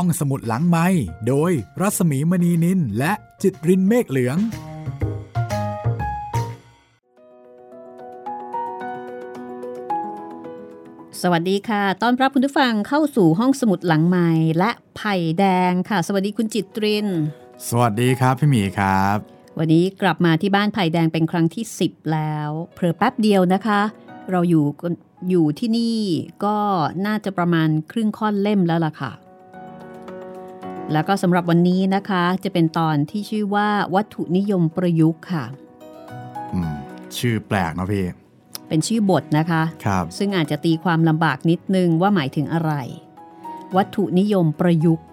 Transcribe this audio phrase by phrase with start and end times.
[0.00, 0.86] ห้องสมุดหลังไม้
[1.28, 4.38] โดยรัสมีมณีนินและจิตรินเมฆเหลือง
[11.20, 14.28] สวัสดีค่ะต้อนรับคุณผู้ฟังเข้าสู่ห้องสมุดหลังไม้
[14.58, 17.06] และไผ่แดงค่ะ สวัสดีคุณจิตริน
[17.68, 19.16] สวัสดีครับพี่หมีครับ
[19.58, 23.80] วันนี้กลับมาที่บ้านไผ่แดงเป็นครั้งที่ 10 แล้ว เพอแป๊บเดียวนะคะ
[24.30, 24.64] เราอยู่
[25.30, 25.98] อยู่ที่นี่
[26.44, 26.56] ก็
[27.06, 29.12] น่าจะประมาณครึ่งค่อนเล่มแล้วล่ะค่ะ
[30.92, 35.44] แล้วก็สำหรับวันนี้นะคะจะเป็นตอนที่ชื่อว่าวัตถุนิยมประยุกต์ค่ะ
[36.54, 36.74] อืม
[37.18, 38.04] ชื่อแปลกเนาะพี่
[38.68, 42.72] เป็นชื่อบทนะคะครับซึ่งอาจจะตีความลำบากนิดนึงว่าหมายถึงอะไร
[43.76, 45.06] วัตถุนิยมประยุกต์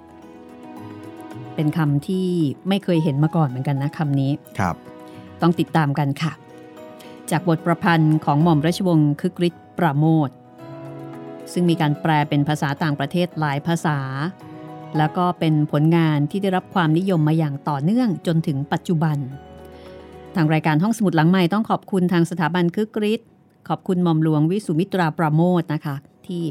[1.55, 2.27] เป็นคำที่
[2.69, 4.75] ไม่เคยเห็นมาก่อนเหมือนกันนะคำนี้ครับ
[5.41, 6.33] ต้องติดตามกันค่ะ
[7.31, 10.29] จากบทประพันธ์ของหม่อมราชวงศ์คึกฤทธิ์ปราโมท
[11.53, 13.99] ซึ่งมีการแปลเป็นภาษาต่างประเทศหลายภาษา
[14.97, 19.17] แล้วก็เป็นผลงานที่ได้รับความนิยมมาอย่างต่อเนื่องจนถึงปัจจุบัน
[20.35, 23.27] ทางรายการห้องสมุดหลังใหม่ต้องขอบคุณทางสถาบันคึกฤทธิ์
[23.69, 25.95] ขอบคุณหม่อมหลวงวิสุมิตราปราโมทนะคะ
[26.27, 26.43] ที่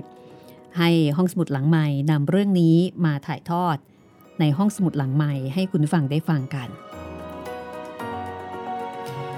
[0.79, 3.77] ให้ห้องสมุดหลังใหม่นำเรื่องนี้มาถ่ายทอด
[4.41, 6.69] ในห้องสมุดหลังใหม่ให้คุณฟังได้ฟังกัน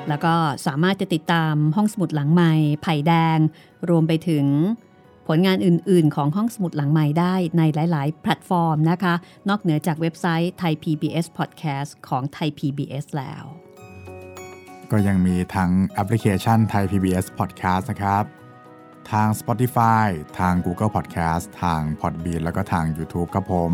[0.08, 0.34] แล้วก็
[0.66, 3.38] สามารถจะติดตามห้องสมุดหลังใหม่ไผ่แดง
[3.88, 4.46] รวมไปถึง
[5.28, 9.14] ผลงานอื่น ๆ ของห้องสมุดหลังใหม่ได้ในหลาย ๆ แพลตฟอร์มนะคะ
[9.48, 13.44] นอกเหนือจากเว็บไซต์ไทย PBS Podcast ของไทย PBS แล้ว
[14.90, 18.24] ก็ยังมีทั้งแอปพลิเคชันไทย PBS Podcast นะครับ
[19.12, 20.06] ทาง Spotify
[20.38, 23.72] ทาง Google Podcast ทาง Podbean แล้วก็ทาง YouTube ครับผม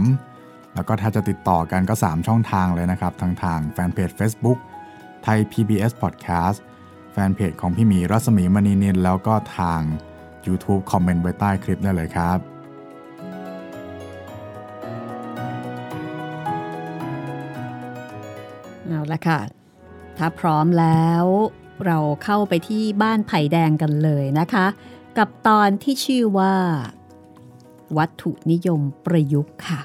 [0.75, 4.59] แล้วก็ถ้าจะติดต่อกันก็ 3 ช่องทางเลยนะครับทั้งทางแฟนเพจ Facebook
[5.25, 6.59] ไทย PBS Podcast
[7.12, 9.83] แฟนเพจของพี่หมีรัศมีมณีนินแล้วก็ทาง
[10.46, 12.38] YouTube คอมเมนต์ไว้ใต้คลิปได้เลยครับ
[18.86, 19.41] เอาละค่ะ
[20.18, 21.24] ถ้าพร้อมแล้ว
[21.86, 24.67] เราเข้าไปที่บ้านไผ่แดงกันเลยนะคะ
[25.18, 26.55] กับตอนที่ชื่อว่า
[27.98, 29.80] วัตถุนิยมประยุกต์ค่ะ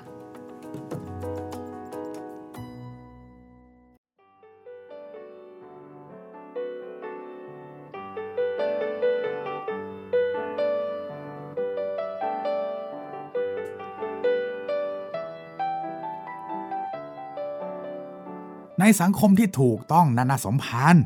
[18.87, 21.05] ในสังคมที่ถูกต้องนานาสมพันธ์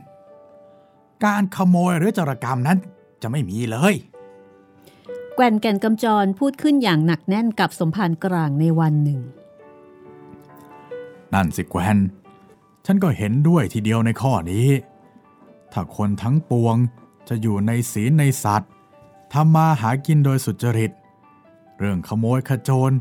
[1.25, 2.77] การขโมยหรือจารกรรมนั้น
[3.21, 3.93] จะไม่มีเลย
[5.35, 9.19] แก่นแก่นกำจรพูดขึ้นอย่างหนักแน่นกับสมภารกลางในวันหนึ่ง
[11.33, 11.97] นั่นสิแกวน
[12.85, 14.69] ฉันก็เห็นด้วยทีเดียวในข้อนี้
[15.71, 16.75] ถ้าคนทั้งปวง
[17.29, 18.71] จะอยู่ในศีลในสัตว์
[19.33, 20.91] ทำมาหากินโดยสุจริต
[21.79, 22.91] เรื่องขโมยขโจร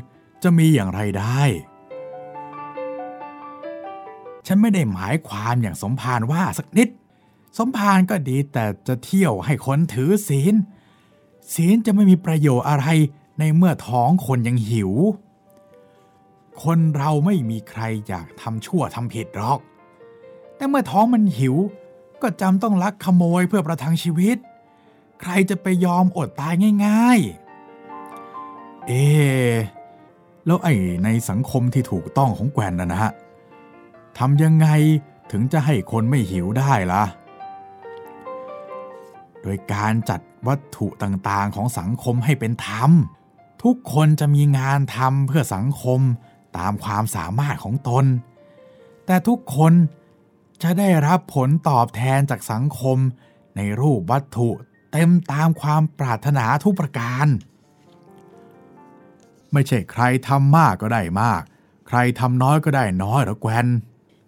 [0.43, 1.43] จะมีอย่างไรได้
[4.51, 6.89] ฉันไม่ได้หมายความอย่างสมภารว่าสักนิด
[7.57, 10.53] สมภารก็ดีแต่จะเที่ยวให้คนถือศีล
[11.53, 12.87] ศีลจะไม่มีประโยชน์อะไร
[13.39, 14.91] ในเมื่อท้องคนยังหิว
[16.63, 19.59] คนเราไม่มีใครอยากทำชั่วทำผิดหรอก
[20.55, 21.55] แต่เมื่อท้องมันหิว
[22.21, 24.37] ก็จำต้องลักขโมยเพื่อประทังชีวิต
[25.21, 26.53] ใครจะไปยอมอดตาย
[26.85, 27.19] ง่าย
[28.03, 29.57] ๆ เอะ
[30.45, 30.73] แล้วไอ้
[31.03, 33.11] ในสังคมที่ถูกต้องของแกวนนะนะฮะ
[34.17, 34.67] ทำยังไง
[35.31, 37.03] ถึงจะให้คนไม่หิวได้ล่ะ
[39.41, 42.91] โดยการจัดวัตถุต่างๆของสังคมให้เป็นธรรม
[43.63, 45.99] ทุกคนจะมีงานทำเพื่อสังคม
[46.57, 48.05] ตามความสามารถของตน
[49.05, 49.73] แต่ทุกคน
[50.63, 52.97] จะได้รับผลตอบแทนจากสังคม
[53.55, 54.49] ในรูปวัตถุ
[54.91, 57.27] เต็มตามความปรารถนาทุกประการ
[59.53, 61.41] ไม่ใช่ใครทำมากก็ได้มาก
[61.87, 63.67] ใครทำน้อยก็ได้น้อยหรอกแกวน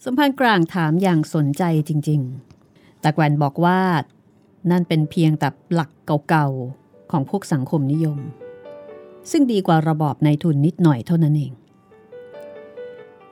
[0.06, 3.80] สมภารกลางถามอย่างสนใจจริงๆแต่แกวนบอกว่า
[4.72, 5.90] นั่นเป็นเพียงแต่หลัก
[6.30, 8.20] เก่าๆ ของพวกสังคมนิยม
[9.32, 11.54] ซึ่งดีกว่าระบอบในทุนนิดหน่อยเท่านั้นเอง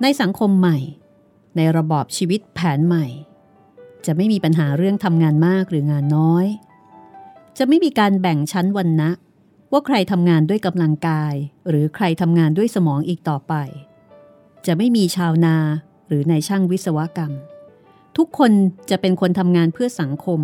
[0.02, 0.78] ในสังคมใหม่
[1.58, 3.06] ในระบอบชีวิตแผนใหม่
[4.06, 6.46] จะไม่มีปัญหาเรื่องทำงานมากหรืองานน้อย
[7.58, 9.10] จะไม่มีการแบ่งชั้นวันนะ
[9.72, 11.34] ว่าใครทำงานด้วยกำลังกาย
[11.70, 13.54] หรือใครทำงานด้วยสมองอีกต่อไป
[14.66, 15.58] จะไม่มีชาวนา
[16.10, 17.34] หรือในช่างวิศวกรรม
[18.18, 18.52] ทุกคน
[18.90, 20.42] จะเป็นคนทำงานเพื่อสังคม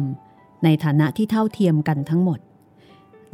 [0.63, 2.39] ในฐานะที่เท่าเทียมกันทั้งหมด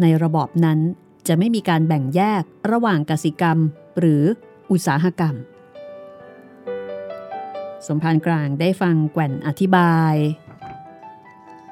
[0.01, 0.79] ในระบอบนั้น
[1.27, 3.57] จะไม่มีการแบ่งแยกระหว่างกสิกรรม
[3.99, 4.23] หรือ
[4.71, 5.35] อุตสาหกรรม
[7.87, 10.15] สมภารกลางได้ฟังแก่นอธิบาย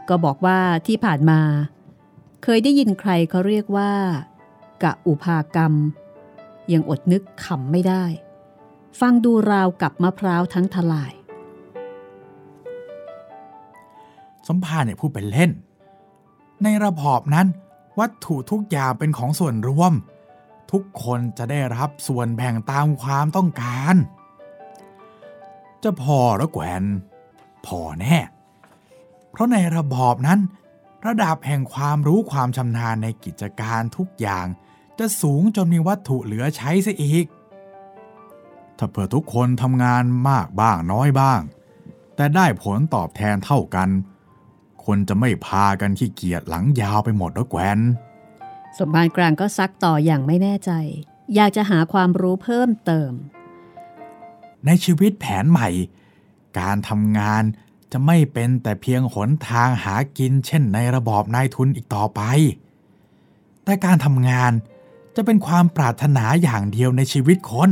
[0.10, 1.42] ก็บอกว่าที่ผ่านมา
[2.44, 3.92] เคยได้ยินใครเขาเรียกว่า
[4.84, 5.74] กะอุภากรรม
[6.74, 8.04] ยังอดนึกขำไม่ได้
[9.00, 11.14] ฟังดูราวกับมะพร้าวทั้งทลาย
[14.48, 15.52] สมภารเนี่ยพูดเป็นเล่น
[16.64, 17.48] ในระบอบนั้น
[18.00, 19.94] วัตถุทุกอย่างเป็นของส่วนรวม
[20.72, 23.96] ทุกคนจะได้รับส่วนแบ่งตามความต้องการ
[25.84, 26.84] จะพอแล้วแกวน
[27.66, 28.18] พอแน่
[29.32, 30.40] เพราะในระบอบนั้น
[31.08, 34.46] ระดับแห่งความรู้ความชำนาญในกิจการทุกอย่าง
[35.00, 37.26] จะสูงจนมีวัตถุเหลือใช้ซะอีก
[38.80, 41.42] ถ้าเผื่อทุกคนทำงานมากบ้างน้อยบ้าง
[42.16, 43.90] แต่ได้ผลตอบแทนเท่ากัน
[44.86, 47.80] คนจะไม่พากันขี้เกียจหลังยาวไปหมดแล้วแกวน
[48.78, 50.72] สมภารกลางก็ซักต่ออย่างไม่แน่ใจ
[51.36, 53.12] อยากจะหาความรู้เพิ่มเติม
[54.66, 55.70] ในชีวิตแผนใหม่
[56.60, 57.44] การทำงาน
[57.92, 62.22] จะไม่เป็นแต่เพียงหนทางหากินเช่นในระบอบนายทุนอีกต่อไป
[63.64, 64.52] แต่การทำงาน
[65.16, 67.70] จะเป็นความปรารถนาอย่างเดียวในชีวิตคน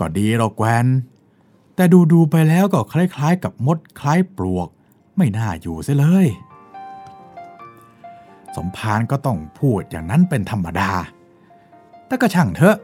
[0.00, 0.86] ก็ดีหรอกแกวน
[1.74, 4.68] แต่ดูดูๆไปแล้วก็คล้ายๆ กับมดคล้ายปลวก
[5.16, 6.26] ไม่น่าอยู่เสียเลย
[8.56, 10.90] สมภารก็ต้องพูดอย่างนั้นเป็นธรรมดา
[12.06, 12.76] แต่ก็ช่างเถอะ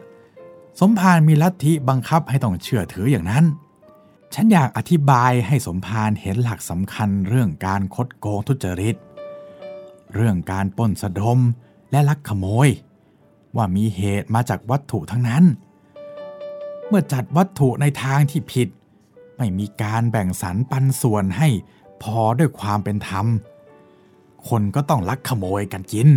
[0.80, 3.44] สมภารมีลัทธิบังคับให้ต้องเชื่อถืออย่างนั้น
[4.34, 8.96] ฉันอยากอธิบายให้สมภารเห็นหลักสำคัญเรื่องการคดโกงทุจริต
[10.14, 11.38] เรื่องการปล้นสะดม
[11.90, 12.68] และลักขโมย
[13.56, 15.44] ว่ามีเหตุมาจากวัตถุทั้งนั้น
[16.88, 18.68] เมื่อจัดวัตถุในทางที่ผิด
[19.36, 21.48] ไม่มีการแบ่งสรรปันส่วนให้
[22.02, 23.26] พอด้วยความเป็นธรรม
[24.48, 26.08] คนก็ต้องลักขโมยกันกิน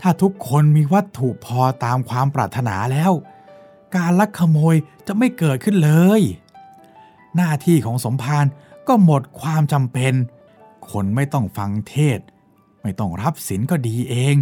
[0.00, 3.12] ถ้าทุกคนมีวัตถุพอตามความปรารถนาแล้ว
[3.96, 4.74] การลักขโมย
[5.06, 6.22] จะไม่เกิดขึ้นเลย
[7.36, 8.46] หน้าที่ของสมภาร
[8.88, 10.14] ก็หมดความจำเป็น
[10.90, 12.20] คนไม่ต้องฟังเทศ
[12.82, 14.34] ไม่ต้องรับศีลก็ดีเอง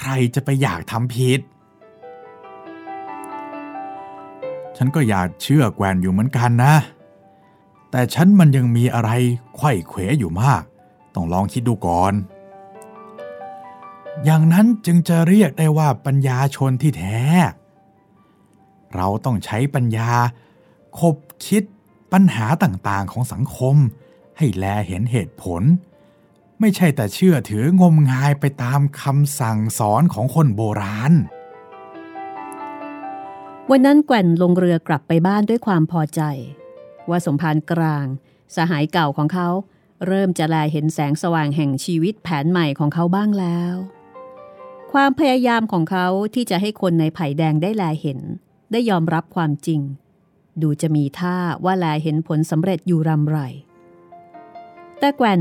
[0.00, 1.40] ใครจะไปอยากทำผิด
[4.80, 6.74] ฉันก็อยากเชื่อแกวนอยู่เหมือนกันนะ
[7.90, 9.10] แต่ฉันมันยังมีอะไร
[9.56, 10.62] ไข้เขวอยู่มาก
[11.14, 12.12] ต้องลองคิดดูก่อน
[14.24, 17.22] อย่างนั้นจึงจะเรียกได้ว่าปัญญาชนที่แท้
[18.94, 20.12] เราต้องใช้ปัญญา
[20.98, 21.16] คบ
[21.46, 21.62] คิด
[22.12, 23.76] ปัญหาต่างๆของสังคม
[24.38, 25.62] ให้แลเห็นเหตุผล
[26.60, 31.12] ไม่ใช่แต่เชื่อถืองมงายไปตามคำสั่งสอนของคนโบราณ
[33.72, 36.20] วันนั้นแกว่นลงเรือกลับไปบ้านด้วยความพอใจ
[37.10, 38.06] ว่าสมภารกลาง
[38.56, 39.48] สหายเก่าของเขา
[40.06, 43.74] เริ่มจะแลเห็นแสงสว่างแห่งชีวิตแผนใหม่ของเขาบ้างแล้ว
[44.92, 48.20] ความพยายามของเขาที่จะให้คนในไผ่แดงได้แลเห็น
[48.72, 49.80] ได้ยอมรับความจริง
[50.62, 53.38] ดูจะมีท่าว่าแลเห็นผลสำเร็จอยู่รำไร
[54.98, 55.40] แต่แกว่น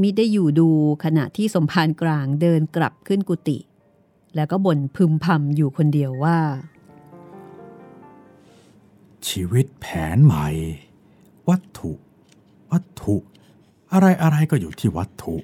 [0.00, 0.68] มิได้อยู่ดู
[1.04, 3.58] ขณะที่สมภารกลางเดินกลับขึ้นกุฏิ
[4.34, 6.38] แล้วก็บ่นพึมพำอยู่คนเดียวว่า
[9.28, 10.46] ชีวิตแผนใหม่
[11.48, 11.92] วัตถุ
[12.70, 13.16] วัตถุ
[13.92, 15.36] อะไรอะไรก็อยู่ที่วัตถุ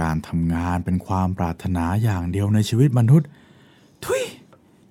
[0.00, 3.28] การทำงานเป็นความปรารถนาอย่างเดียวในชีวิตมนุษย์
[4.04, 4.22] ทุย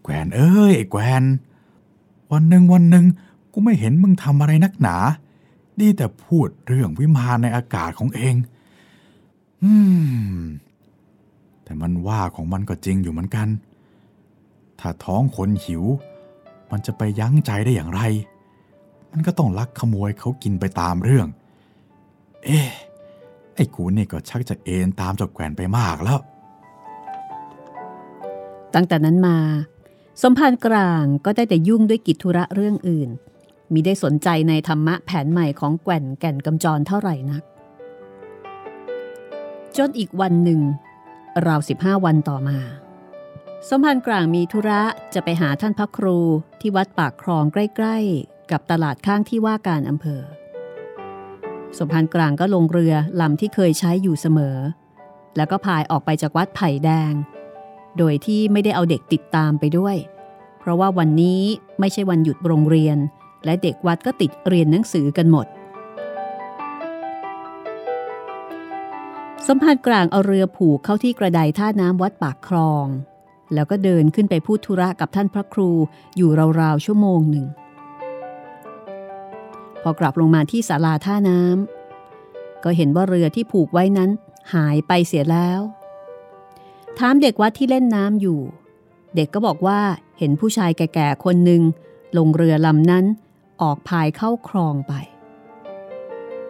[0.04, 1.24] แกวนเอ้ยไอ้แกวน
[2.32, 3.06] วันหนึ่งวันหนึ่ง
[3.52, 4.98] กูไม่เห็นมึงทำอะไรนักหนา
[5.80, 8.36] ดีแต่พูดเรื่องวิมานในอากาศของเอง
[9.64, 9.74] อื
[10.38, 10.40] ม
[11.64, 13.48] แต่มันว่าของมันก็จริงอยู่เหมือนกัน
[14.80, 15.84] ถ้าท้องคนหิว
[16.76, 18.02] มันจะไปยั้งใจได้อย่างไร
[19.12, 21.28] มันก็ต้องลักขโมยเขากินไปตามเรื่อง
[22.46, 22.70] เอ๊ะ
[23.56, 26.20] ไอ้กูนี่ก็ชักจะเอ็นตามเจ้าแกวนไปมากแล้ว
[28.74, 29.38] ตั้งแต่นั้นมา
[30.22, 33.10] สมภารกลางก็ได้แต่ยุ่งด้วยกิจธุระเรื่องอื่น
[33.74, 37.44] มิได้สนใจในธรรมะแผนใหม่ของแก่นแก่นกำจรเท่าไหร่นัก
[39.78, 40.62] จนอีกวันหนึ่ง
[41.48, 42.58] ราวสิบห้าวันต่อมา
[43.70, 44.82] สมภารกลางมีธุระ
[45.14, 46.20] จะไปหาท่านพระครู
[46.62, 50.22] ที่วัดปากคลองใกล้ๆ กับตลาดข้างที่ว่าการอำเภอ
[51.78, 54.58] สมภารกลางก็ลงเรือลำที่เคยใช้อยู่เสมอ
[55.36, 57.14] แล้วก็พายออกไปจากวัดไผ่แดง
[57.98, 59.96] โดยที่ไม่ได้เอาเด็กติดตามไปด้วย
[60.60, 61.42] เพราะว่าวันนี้
[61.80, 62.98] ไม่ใช่วันหยุดโรงเรียน
[63.46, 65.48] และเด็กวัดก็ติดเรียนหนังสือกันหมด
[69.48, 72.88] สมภารกลางเอาเรือผูกเข้าที่กระไดท่าน้ำวัดปากคลอง
[73.54, 75.72] แล้วก็เดินขึ้นไปพูดธุระกับท่านพระครู
[76.18, 76.30] อยู่
[76.62, 77.46] ราวๆชั่วโมงหนึ่ง
[79.82, 84.10] พอกลับลงมาที่ศาลาท่าน้ำก็เห็นว่าเรือที่ผูกไว้นั้น
[84.54, 85.62] หายไปเสียแล้ว
[86.98, 88.40] ถามเด็กวัดที่เล่นน้ำอยู่
[89.16, 89.80] เด็กก็บอกว่า
[90.20, 91.62] เห็นผู้ชายแก่ๆคนหนึ่ง
[92.18, 93.06] ลงเรือลำนั้น
[93.62, 94.94] ออกพายเข้าคลองไป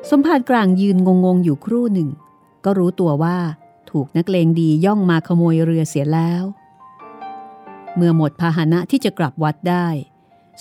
[0.09, 2.09] สมภารกลางยืนงงๆอยู่ครู่หนึ่ง
[2.65, 3.37] ก็รู้ตัวว่า
[3.91, 6.43] ถูกนักเลงดีย่องมาขโมยเรือเสียแล้ว
[7.95, 9.87] เมื่อหมดพาหนะที่จะกลับวัดได้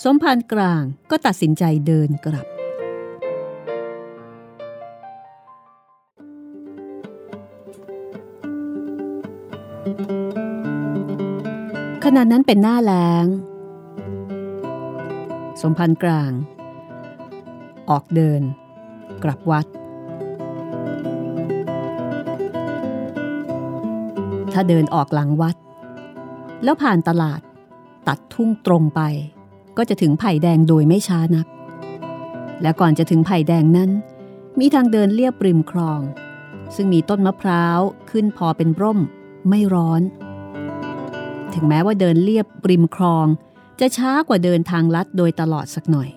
[0.03, 2.47] สมภารกลางก็ตัดสินใจเดินกลับ
[12.03, 13.25] ขณะนั้นเป็นหน้าแล้ง
[15.61, 16.31] สมพันธ์กลาง
[17.89, 18.41] ออกเดิน
[19.23, 19.65] กลับวัด
[24.53, 25.55] ถ้าเดินออกหลังวัด
[26.63, 27.41] แล้วผ่านตลาด
[28.07, 29.01] ตัดทุ่งตรงไป
[29.77, 31.47] ก็จะถึงไผ่แดงโดยไม่ช้านัก
[32.61, 33.91] และก่อนจะถึงไผ่แดงนั้น
[34.59, 36.01] มีทางเดินเลียบริมคลอง
[36.75, 38.99] ซึ่งมีต้นมะพร้าวขึ้นพอเป็นร่ม
[39.49, 40.01] ไม่ร้อน
[41.53, 43.25] ถึงแม้ว่าเดินเลียบริมคลอง
[43.79, 46.09] จะช้ากว่าเดินทางลัดโดยตลอดสักหน่อย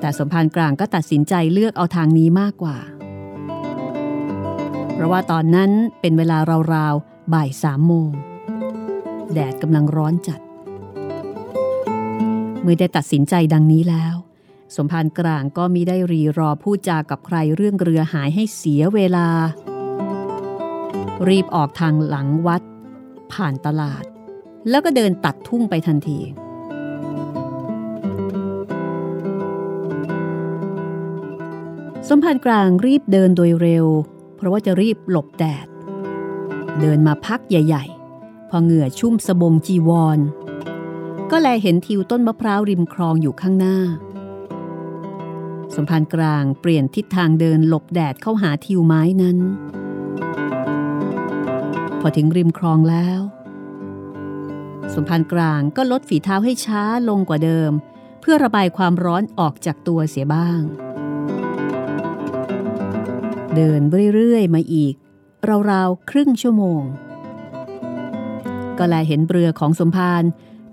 [0.00, 2.78] แต่สมภารกลางก็ตัดสินใจเลือกเอาทางนี้มากกว่า
[4.92, 5.70] เพราะว่าตอนนั้น
[6.00, 6.38] เป็นเวลา
[6.74, 8.10] ราวๆบ่ายสามโมง
[9.34, 10.40] แดดกำลังร้อนจัด
[12.62, 14.14] เมื่อได้ตัดสินใจดังนี้แล้ว
[14.76, 19.28] สมภารกลางก็มิได้รีรอพูดจากับใครเรื่องเรือหายให้เสียเวลา
[21.28, 22.62] รีบออกทางหลังวัด
[23.32, 24.04] ผ่านตลาด
[24.70, 26.20] แล้วก็เดินตัดทุ่งไปทันที
[32.08, 33.86] สมภารกลางรีบเดินโดยเร็ว
[34.36, 35.66] เพราะว่าจะรีบหลบแดด
[36.80, 38.01] เดินมาพักใหญ่ ๆ
[38.54, 40.18] พอเหงื่อชุ่มสบงจีวร
[41.30, 43.78] ก็แลเห็นทิวต้นมะพร้าวริมคลองอยู่ข้างหน้า
[45.74, 49.38] สมภารกลางเปลี่ยนทิศทางเดินหลบแดดเข้าหาทิวไม้นั้น
[52.00, 53.20] พอถึงริมคลองแล้ว
[54.94, 57.72] สมภารกลางก็ลดฝีเท้าให้ช้าลงกว่าเดิม
[58.20, 60.60] เพื่อระบายความร้อนออกจากตัวเสียบ้าง
[63.56, 63.80] เดิน
[64.14, 64.94] เรื่อยๆมาอีก
[65.70, 66.84] ราวๆครึ่งชั่วโมง
[68.82, 70.22] ก็แลเห็นเรือของสมภาร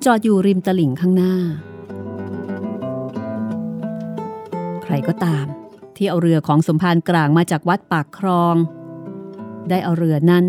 [0.05, 1.35] จอดอยู่ริมตลิ่งข้างหน้า
[4.83, 5.45] ใครก็ตาม
[5.95, 8.55] ที่เอาเรือของสมภารกลางมาจากวัดปากคลอง
[9.69, 10.45] ได้เอาเรือนั้น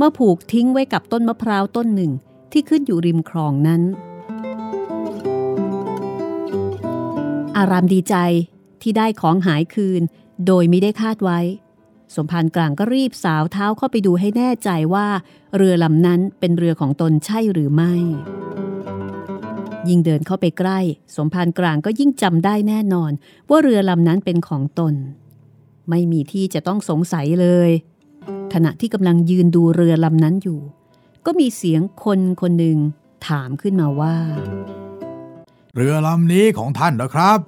[0.00, 2.12] มาผูกทิ้งไว้กับต้นมะพร้าวต้นหนึ่ง
[2.52, 3.82] ที่ขึ้นอยู่ริมคลองนั้น
[7.56, 8.14] อารามดีใจ
[8.82, 10.02] ที่ได้ของหายคืน
[10.46, 11.40] โดยไม่ได้คาดไว้
[12.14, 15.06] สมภารกลางก็รีบสาวเท้าเข้าไปดูให้แน่ใจว่า
[15.56, 17.94] เรือลำนั้นเป็นเรือของตนใช่หรือไม่
[19.88, 20.78] ยิ่งเดินเข้าไปใกล้
[21.16, 23.12] สมภารกลางก็ยิ่งจำได้แน่นอน
[23.50, 24.94] ว่าเรือลำนั้นเป็นของตน
[25.90, 27.70] ไม่มีที่จะต้องสงสัยเลย
[28.54, 30.60] ขณะที่กำลังยืนดูเรือลำนั้นอยู่
[31.26, 32.78] ก็มีเสียงคนคนหนึ่ง
[33.26, 34.16] ถามขึ้นมาว่า
[35.74, 37.38] เรือลำนี้ของท่านเหรอครับ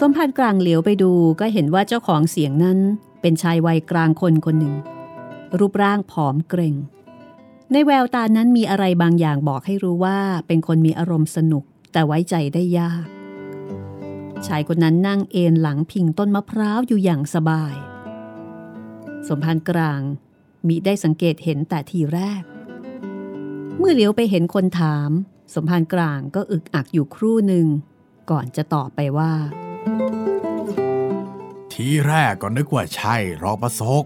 [0.00, 2.78] สมภารกลางเหลียวไปดูก็เห็นว่าเจ้าของเสียงนั้น
[3.26, 4.74] เป็นชายวัยกลางคนคนหนึ่ง
[5.58, 6.76] รูปร่างผอมเกรง
[7.72, 13.06] ในแววตานั้นมีอะไรบางอย่างบอกให้รู้ว่าเป็นคนมีอารมณ์สนุกแต่ไว้ใจได้ยาก
[14.46, 17.74] ชายคนนั้นนั่งเอนหลังพิงต้นมะพร้าวอยู่อย่างสบาย
[19.28, 20.00] สมภารกลาง
[20.66, 22.42] มิได้สังเกตเห็นแต่ทีแรก
[23.78, 25.10] เมื่อเหลียวไปเห็นคนถาม
[25.54, 27.66] สมภารกลางก็อึกอักอยู่ครู่หนึ่ง
[28.30, 29.32] ก่อนจะตอบไปว่า
[31.76, 34.04] ทีแรกก็นึกว่าใช่รอประสก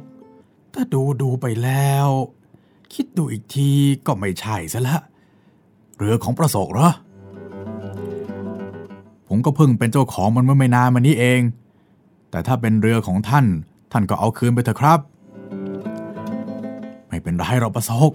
[0.74, 2.08] ถ้าดูดูไปแล้ว
[2.94, 3.70] คิดดูอีกที
[4.06, 4.98] ก็ไม่ใช่ซะละ
[5.96, 6.90] เรือของประสกเหรอ
[9.28, 11.40] ผมก็เพิ่งเป็นเจ้าของมันเมื่อไม่นานมานี้เอง
[12.30, 13.46] แต่ถ้าเป็นเรือของท่าน
[13.92, 15.00] ท่านก็เอาคืนไปเถอะครับ
[17.08, 18.12] ไม่เป็นไรรอกประสก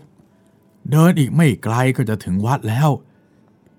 [0.92, 2.90] เดินอีกไม่ไกลก็จะถึงวัดแล้ว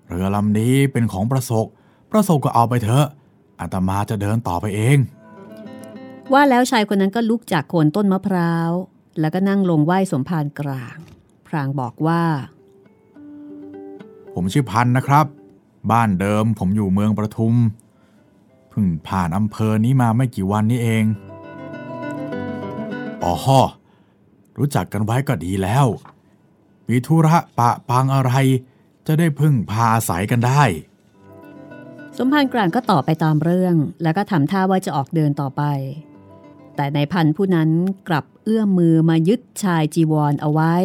[0.07, 1.67] เรือลำนี้เป็นของประสก
[2.11, 3.05] ประสกก็เอาไปเถอะ
[3.59, 4.99] อาตมาจะเดินต่อไปเอง
[6.33, 8.71] ว่าแล้วชายคนนั้นก็ลุกจากโคนต้นมะพร้าว
[9.19, 10.97] แล้วก็นั่งลงไหว้สมภารกลาง
[11.47, 12.23] พรางบอกว่า
[14.33, 15.25] ผมชื่อพันธุ์นะครับ
[15.91, 17.53] บ้านเดิมผมอยู่เมืองประทุม
[18.69, 21.03] เพิ่งผ่านอำเภอนี้มาไม่กี่วันนี้เอง
[23.23, 23.35] อ๋อ
[24.57, 25.85] รู้จักกันไว้ก็ดีแล้ว
[26.87, 28.31] มีธุระปะปางอะไร
[29.07, 30.63] จะได้พึ่งพาอาศัยกันได้
[32.17, 35.63] สมภารกลางก็ตอบไปตามเรื่อง แล้วก็ทำท่าว่าจะออกเดินต่อไป
[36.77, 37.69] แต่ในพันผู้นั้น
[38.07, 40.75] กลับเอื้อมมือมายึดชายจีวรเอาไว้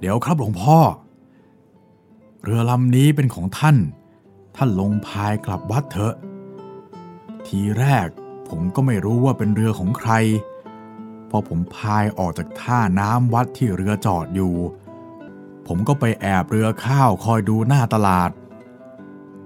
[0.00, 0.78] เดี๋ยวครับหลวงพ่อ
[2.42, 3.76] เรือลำนี้เป็นของท่าน
[4.56, 6.14] ท่านลงพายกลับวัดเถอะ
[7.46, 8.08] ทีแรก
[8.48, 10.12] ผมก็ไม่รู้ว่าเป็นเรือของใคร
[11.30, 14.54] พอผมพายออกจากท่าน้ำวัดที่เรือจอดอยู่
[15.66, 18.30] ผมก็ไปแอบเรือข้าวคอยดูหน้าตลาด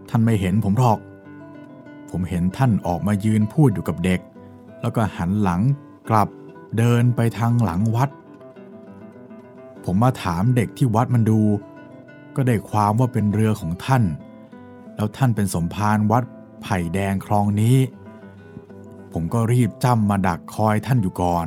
[0.09, 0.99] ท่านไม่เห็นผมหรอก
[2.11, 4.21] ผมเห็นท่านออกมายืนพูดอยู่กับเด็ก
[4.81, 5.61] แล้วก็หันหลัง
[6.11, 6.29] กลับ
[6.79, 8.11] เดินไปทางหลังวัด
[9.85, 11.41] ผมมาถามเด็กที่วัดมันดู
[12.37, 14.03] ก็ได้ความว่าเป็นเรือของท่าน
[14.97, 16.25] แล้วท่านเป็นสมภารวัด
[16.63, 17.77] ไผ่แดงคลองนี้
[19.13, 21.47] ผมก็รีบจ้ำมาดักคอยท่านอยู่ก่อน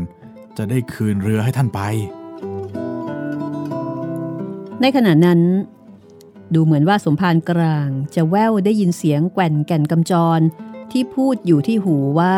[0.57, 1.81] จะได้คืนเรือให้ท่านไป
[4.81, 5.39] ในขณะนั้น
[6.53, 10.39] ดูเหมือนว่าสมภารกลางจะแว่วได้ยินเสียงแกว่นแก่นกำจร
[10.91, 12.38] ที่พูดอยู่ที่หูว่า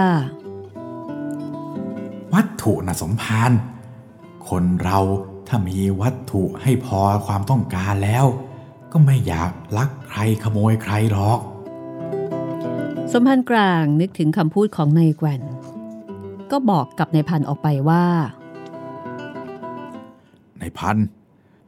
[2.33, 3.51] วัตถุนะสมภาร
[4.49, 4.99] คนเรา
[5.47, 8.25] ถ้ามีวัตถุให้พอความต้องการแล้ว
[8.91, 11.39] ก็ไม่อยากลักใครขโมยใครหรอก
[13.11, 15.41] สมภารกลางนึกถึงคำพูดของนายแกว่น
[16.51, 18.05] ก็บอกกับนายพันออกไปว่า
[20.59, 20.97] ในพัน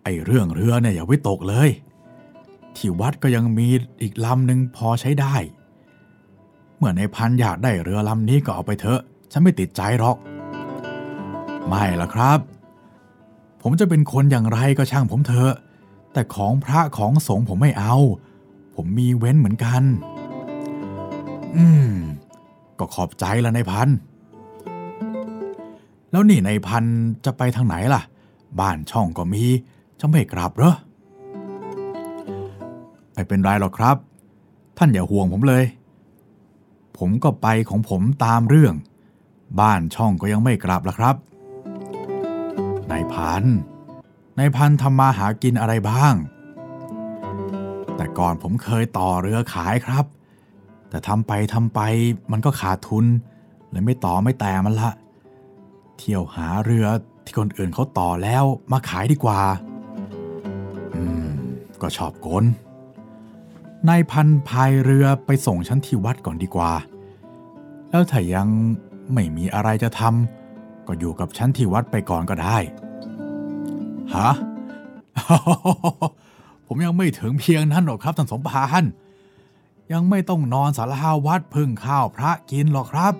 [0.03, 1.69] ไอเรื่องเรือเนี่ยอย่าวิตกเลย
[2.77, 3.67] ที่วัดก็ยังมี
[4.01, 5.35] อีกลำหนึ่งพอใช้ได้
[6.77, 8.99] เมื่อในพันอยากได้เรือลำนี้ก็เอาไปเถอะ
[9.31, 10.17] ฉันไม่ติดใจหรอก
[11.67, 12.39] ไม่ละครับ
[13.61, 15.53] ผมจะเป็นคนอย่างไรก็ช่างผมเถอะ
[16.13, 17.95] แต่ของพระของสงฆ์ผมไม่เอา
[18.75, 19.83] ผมมีเว้นเหมือนกัน
[21.55, 21.91] อืม
[22.79, 23.89] ก็ขอบใจละในพัน
[26.11, 26.83] แล้วนี่ในพัน
[27.25, 28.01] จะไปทางไหนล่ะ
[28.59, 29.45] บ้านช่องก็มี
[29.99, 30.73] จะไม่กลับเหรอ
[33.13, 33.97] ไม่เป็นไรหรอกครับ
[34.77, 35.63] ท่านอย่าห่วงผมเลย
[36.97, 38.73] ผมก็ไปของผมตามเรื่อง
[39.59, 41.15] บ้านช่องก็ยังไม่กลับละครับ
[42.91, 43.43] นายพัน
[44.37, 46.15] นายพันทำมาหากินอะไรบ้าง
[47.95, 50.05] แต่ก่อนผมเคยต่อเรือขายครับ
[50.89, 51.79] แต่ทำไปทำไป
[52.31, 53.05] มันก็ขาดทุน
[53.71, 54.91] เลยไม่ต่อไม่แต่มันละ
[55.97, 56.85] เที่ยวหาเรือ
[57.25, 59.41] ที่คนอื่นเขาต่อแล้วมาขายดีกว่า
[60.95, 61.27] อืม
[61.81, 62.45] ก็ชอบกล
[63.89, 66.71] นายพันพายเรือไปส่งฉันที่วัดก่อนดีกว่า
[67.89, 68.47] แล้วถ้ายัง
[69.13, 72.57] ไม่มีอะไรจะทำก็อยู่กับฉันที่วัดไปก่อนก็ได้
[74.15, 74.29] ฮะ
[76.65, 78.83] ผมยังไม่ถึงเพียงนั้นหรอกครับท่านสมภาร
[79.91, 83.13] ยังไม่ต้องนอนสาราวัดพึ่งข้าวพระกินหรอกครับ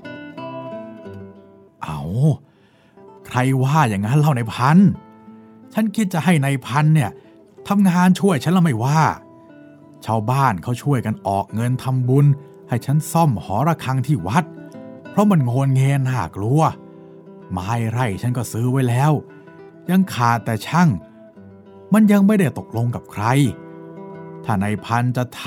[1.84, 2.02] เอา
[3.28, 4.78] ใครว่าอย่างนั้นเล่าในพัน
[5.74, 7.12] ฉันคิดจะให้ในพันเนี่ย
[7.68, 9.00] ทำงานช่วยฉันแล้วไม่ว่า
[10.06, 12.26] ชาวบ้านเขาช่วยกันออกเงินทำบุญ
[12.70, 14.44] ให้ฉันซ่อมหอระฆังที่วัด
[15.10, 16.62] เพราะมันโงนเงนน่ากลัว
[17.52, 19.12] ไม้ไร่ฉันก็ซื้อไว้แล้ว
[19.90, 20.90] ยังขาดแต่ช่าง
[21.94, 23.26] มันยังไม่ได้ตกลงกับใคร
[24.46, 25.44] ถ้าในพันจะท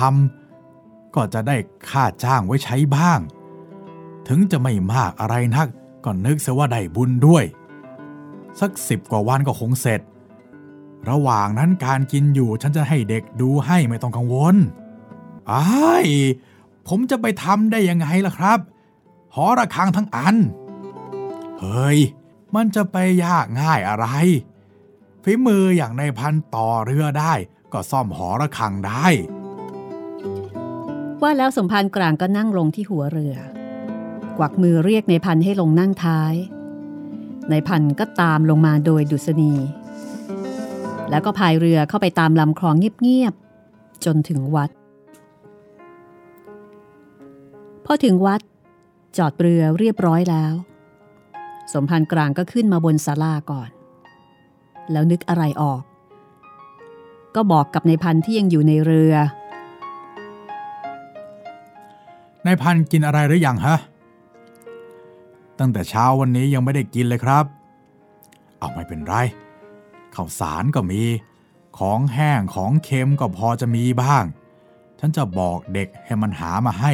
[0.57, 1.57] ำก็จะได้
[1.89, 3.21] ค่าจ้างไว้ใช้บ้าง
[4.29, 5.69] ถึงจะไม่มากอะไรนัก
[6.05, 7.45] ก็นึกเสียว่าได้บุญด้วย
[8.61, 10.01] สักสิบกว่าวันก็คงเสร็จ
[11.11, 14.57] ระหว่างนั้นการกินอยู่ฉันจะให้เด็กดูให้ไม่ต้องกังวล
[15.53, 16.07] อ้าย
[16.89, 18.59] ผมจะไปทำได้ยังไงล่ะครับ
[19.35, 20.37] หอระฆังทั้งอัน
[21.61, 21.99] เฮ้ย
[22.55, 24.07] มันจะไปยากง่ายอะไร
[25.23, 27.33] ฝีมืออย่างในพันต่อเรือได้
[27.73, 29.07] ก็ซ่อมหอระฆังได้
[31.23, 33.37] ว่าแล้วสมภารกลางก็นั่งลงที่หัวเรือ
[34.39, 36.35] กวักมือเรียกในพันให้ลงนั่งท้าย
[37.51, 39.53] ในพันก็ตามลงมาโดยดุษณี
[41.11, 44.71] แล้วก็พายเรือเข้าไปตามลำคลองเงียบๆ จนถึงวัด
[47.85, 48.41] พอถึงวัด
[49.19, 50.55] จอดเรือเรียบร้อยแล้ว
[51.73, 53.71] สมภารกลางก็ขึ้นมาบนศาลาก่อน
[54.93, 55.83] แล้วนึกอะไรออก
[57.35, 59.15] ก็บอกกับในพันที่ยังอยู่ในเรือ
[62.47, 63.79] นายพันกินอะไรหรืออยังฮะ
[65.59, 67.45] ตั้งแต่เช้าวันนี้ยังไม่ได้กินเลยครับ
[68.59, 69.15] เอาไม่เป็นไร
[70.17, 71.03] ข้าวสารก็มี
[71.79, 74.25] ของแห้งของเค็มก็พอจะมีบ้าง
[75.01, 76.93] ฉันจะบอกเด็กให้มันหามาให้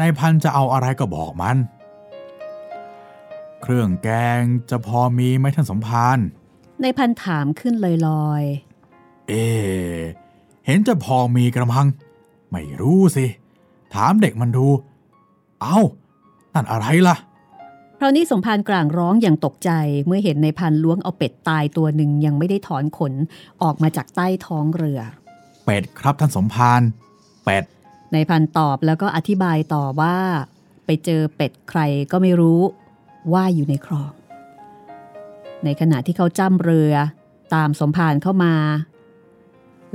[0.00, 1.56] นายพันจะเอาอะไรก็บอกมัน
[3.62, 4.08] เครื่องแก
[4.38, 6.18] งจะพอมีไหมท่านสมภาร
[6.82, 7.74] ในพันถามขึ้น
[8.08, 8.42] ลอย
[9.28, 10.00] เอ๊ะ
[10.66, 11.86] เห็นจะพอมีกระมัง
[12.50, 13.26] ไม่รู้สิ
[13.94, 14.66] ถามเด็กมันดู
[15.62, 15.80] เอา้า
[16.54, 17.35] นั่นอะไรล่ะๆ
[17.98, 19.70] คราวนี้สมภารกลางร้องอย่างตกใจ
[20.06, 23.12] เมื่อเห็นในพันล้วงเอาเป็ดตายตัวหนึ่งยังไม่ได้ถอนขน
[23.62, 25.00] ออกมาจากใต้ท้องเรือ
[25.64, 26.82] เป็ดครับท่านสมภาร
[27.44, 27.64] เป็ด
[28.12, 30.16] ในพันตอบแล้วก็อธิบายต่อว่า
[30.86, 31.80] ไปเจอเป็ดใคร
[32.12, 32.60] ก็ไม่รู้
[33.32, 34.12] ว่าอยู่ในคลอง
[35.64, 36.92] ในขณะที่เขาจ้ำเรือ
[37.54, 38.54] ตามสมภารเข้ามา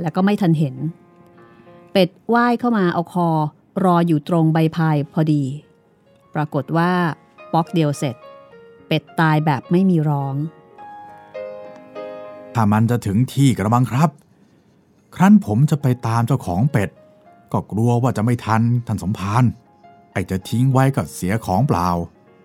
[0.00, 0.76] แล้วก็ไม่ทันเห็น
[1.92, 3.28] เป็ดว่ายเข้ามาเอาคอ
[3.84, 5.44] รออยู่ตรงใบพายพอดี
[6.34, 6.92] ปรากฏว่า
[7.52, 8.16] ป๊อกเดียวเสร็จ
[8.86, 10.34] เป็ดตายแบบไม่มีร้อง
[12.54, 14.10] ถ้ามันจะถึงที่กระมังครับ
[15.14, 16.90] ครั้นผมจะไปตามเจ้าของเป็ด
[17.52, 19.44] ก็กลัวว่าจะไม่ทันท่านสมภาร
[20.12, 21.88] ไอจะทิ้งไว้ก็เสียของเปล่า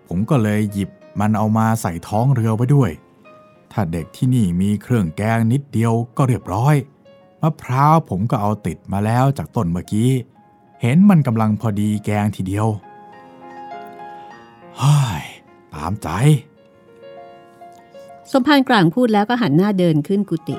[0.08, 0.90] ผมก็เลยหยิบ
[1.20, 2.90] มันเอามาใส่ท้องเรือไว้ด้วย
[3.72, 6.74] ถ้าเด็กที่นี่มีเครื่องแกงนิดเดียวก็เรียบร้อย
[7.42, 10.10] มะพร้าวผมก็เอาติดมาแล้วจากต้นเมื่อกี้
[10.82, 12.66] เห็นมันกำลังพอดีแกงทีเดียว
[14.82, 15.22] ฮ้ย
[15.74, 16.08] ตามใจ
[18.32, 20.56] สมภารกลางพูดแล้วก็หันหน้าเดินขึ้นกุฏิ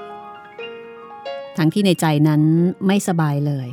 [1.58, 2.42] ทั้งที่ในใจนั้น
[2.88, 3.68] ไม่สบายเลย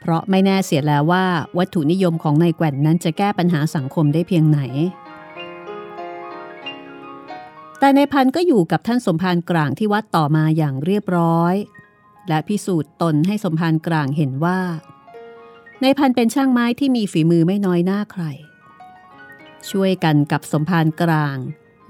[0.00, 1.24] เพราะไม่แน่เสียแล้วว่า
[1.58, 4.60] วัตถุนิยมของนายแก่นนั้นจะแก้ปัญหาสังคมได้เพียงไหน
[7.78, 11.54] แต่ในพันก็อยู่กับท่านสมภารกลางที่วัดต่อมาอย่างเรียบร้อย
[12.28, 14.60] และพิสูจน์ตนให้สมภารกลางเห็นว่า
[15.82, 18.24] ในพันเป็นช่างไม้ที่มีฝีมือไม่น้อยหน้าใคร
[19.70, 21.36] ช่วยกันกับสมภารกลาง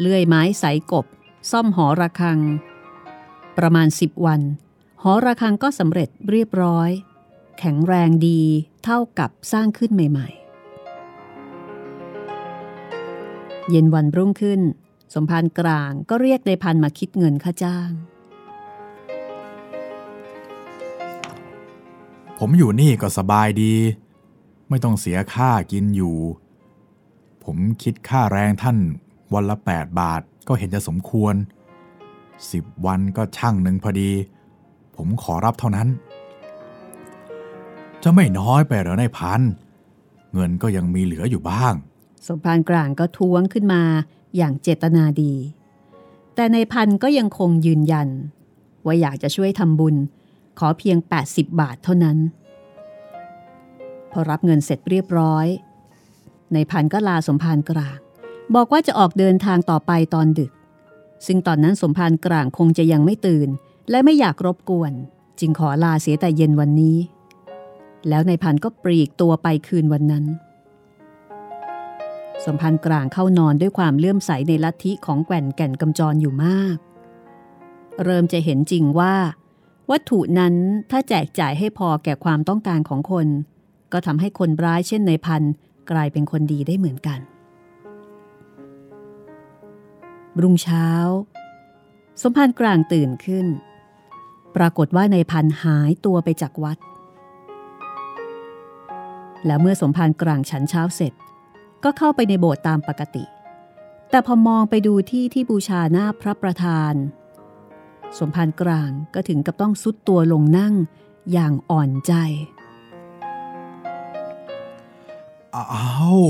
[0.00, 1.06] เลื่อยไม้ใสกบ
[1.50, 2.40] ซ่อมหอระฆัง
[3.58, 4.40] ประมาณสิบวัน
[5.02, 6.90] หอระฆังก็สำเร็จเรียบร้อย
[7.58, 8.42] แข็งแรงดี
[8.84, 10.48] เท่ากับสร้างขึ้นใหม่ ๆ
[13.70, 14.60] เย็นวันรุ่งขึ้น
[15.14, 17.90] สมภารกลางก็เรียกในพันมาคิดเงินค่าจ้าง
[22.38, 23.74] ผมอยู่นี่ก็สบายดี
[24.68, 26.16] ไม่ต้องเสียค่ากินอยู่
[27.52, 28.78] ผมคิดค่าแรงท่าน
[29.34, 31.34] วันละ 8 บาทก็เห็นจะสมควร
[32.28, 34.10] 10 วันก็ช่างหนึ่งพอดี
[34.96, 35.88] ผมขอรับเท่านั้น
[38.02, 39.40] จะไม่น้อยไปหรอในพัน
[40.32, 41.74] เงินก็ยังมีเหลืออยู่บ้าง
[42.26, 43.82] สมภารกลางก็ท้วงขึ้นมา
[44.36, 45.34] อย่างเจตนาดี
[46.34, 48.08] แต่ในพันก็ยังคงยืนยัน
[48.84, 49.96] ว่าอยากจะช่วยทำบุญ
[50.58, 52.18] ขอเพียง 80 บาทเท่านั้น
[54.10, 55.48] พอรับเงินเสร็จเรียบร้อย
[56.54, 57.98] ในพันก็ลาสมภารกลาง
[58.54, 60.52] บอกว่าจะออกเดินทางต่อไปตอนดึก
[61.26, 63.48] ซึ่งตอนนั้นสมภารกลางคงจะยังไม่ตื่น
[63.90, 64.92] และไม่อยากรบกวน
[65.40, 66.98] จึงขอลาเสียแต่เย็นวันนี้
[68.08, 70.24] แล้วในพันก็ปลีกตัวไปคืนวันนั้น
[72.44, 76.76] สมพันกลางเข้านอนด้วยความเลื่อมใสในลัทธิของแก่นแก่นกำจรอยู่มาก
[78.04, 79.14] เริ่มจะเห็นจริงว่า
[79.90, 80.54] วัตถุนั้น
[80.90, 83.26] ถ้าแจกจ่ายให้พอแก่ความต้องการของคน
[83.92, 85.42] ก็ทำให้คนร้ายเช่นในพัน
[85.90, 87.20] กลายเป็นคนดีได้เหมือนกัน
[90.42, 90.88] รุ่งเช้า
[92.22, 93.46] สมพันธ์กลางตื่นขึ้น
[94.56, 96.78] ปรากฏว่าในพันหายตัวไปจากวัด
[99.46, 101.12] แล้วเมื่อสมพันธ์กลางฉันเช้าเสร็จ
[101.84, 103.24] ก็เข้าไปในโบสถ์ตามปกติ
[104.10, 106.94] แต่พอมองไปดูที่ที่บูชาหน้าพระประธาน
[108.18, 110.74] สมภารกลางก็ถึงกับต้องซุดตัวลงนั่ง
[111.32, 112.12] อย่างอ่อนใจ
[115.56, 115.66] อ้า
[116.18, 116.20] ว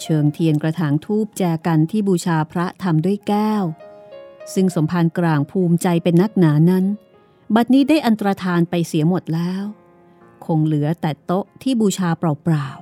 [0.00, 3.64] เชิงเทียนกระถางทูบแจกันที่บูชาพระทำด้วยแก้ว
[4.54, 6.84] ซึ่งสมภารกลางภูมิใจเป็นนักหนานั้น
[7.54, 9.64] บัดนี้ได้อันตรธานไปเสียหมดแล้ว
[10.44, 12.80] คงเหลือแต่โต๊ะที่บูชาเปล่าๆ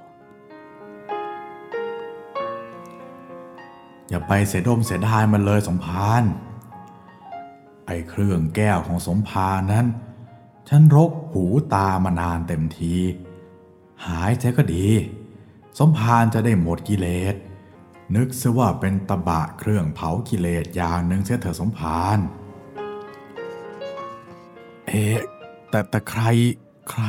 [4.09, 6.23] อย่าไปเสียดมเสียดายมันเลยสมภาร
[7.87, 9.87] ไอ้เครื่องแก้วของสมภารนั้น
[10.69, 12.95] ฉันรกหูตามานานเต็มที
[14.07, 14.87] หายใจก็ดี
[15.79, 17.35] สมภารจะได้หมดกิเลส
[18.17, 22.19] นึกซะว่าเป็นตะบะเครื่องเผากิเลสอย่างหนึ่งเสียเถอะสมภาร
[24.87, 25.19] เอ๊ะ
[25.71, 26.23] แต่แต่ใคร
[26.91, 27.05] ใคร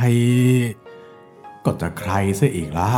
[1.66, 2.92] ก็จะใครซะอีกล่ะ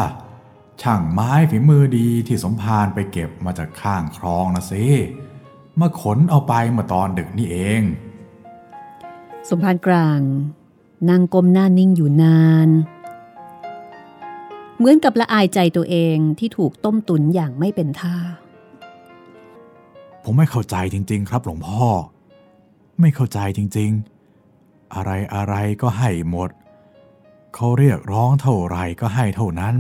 [0.82, 4.86] ช่างไม้ฝีมือดีที่สมภารไปเก็บมาจากข้างคลองนะสิ
[5.80, 7.82] มาขนเอาไปเมื่อตอนดึกนี่เอง
[9.50, 10.20] สมภารกลาง
[11.10, 12.70] นั่งก้มหน้านิ่งอยู่นาน
[14.82, 18.16] เหมือนกับละอายใจตัวเองที่ถูกต้มตุนอย่างไม่เป็นท่า
[20.24, 21.86] ผมไม่เข้าใจจริง ๆ ครับหลวงพ่อ
[23.02, 23.92] ไม่เข้าใจจริง
[24.42, 26.50] ๆ อะไรอะไรก็ให้หมด
[27.56, 29.76] เขาเรียกร้องเท่าไหรก็ให้เท่านั้น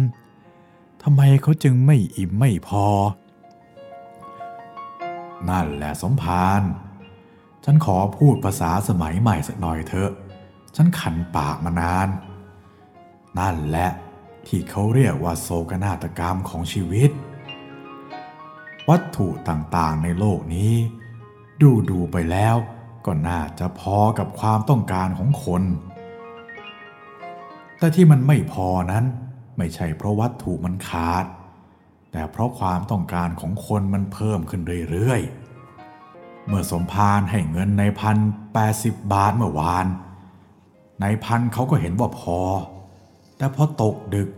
[1.03, 2.85] ทำไมเขาจึงไม่อิ่มไม่พอ
[5.49, 6.61] นั่นแหละสมภาร
[7.63, 10.11] ฉันขอพูดภาษาสมัยใหม่สักหน่อยเถอะ
[10.75, 12.07] ฉันขันปากมานาน
[13.39, 13.89] นั่นแหละ
[14.47, 17.12] ที่เขาเรียกว่าโศกนาฏกรรมของชีวิต
[18.89, 20.73] วัตถุต่างๆในโลกนี้
[21.62, 22.56] ดูดูไปแล้ว
[23.06, 25.63] ก็น่าจะพอกับความต้องการของคน
[27.77, 29.06] แต่ที่มันไม่พอนั้น
[29.58, 31.25] ไม่ใช่เพราะวัตถุมันขาด
[32.12, 38.17] แต่เพราะความต้องการของคนมันเพิ่มขึ้นเรื่อยๆ เมื่อสมภารให้เงินในพัน
[38.54, 39.86] แปดสิบบาทเมื่อวาน
[41.01, 42.39] ในพันเขาก็เห็นว่าพอ
[43.41, 44.30] แต่พอตกดึก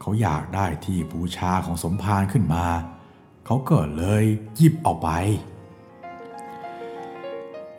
[0.00, 2.64] เขาอยากได้ที่บูชาของสมภารขึ้นมา
[3.46, 5.08] เขาก็เลยหยิบเอาไป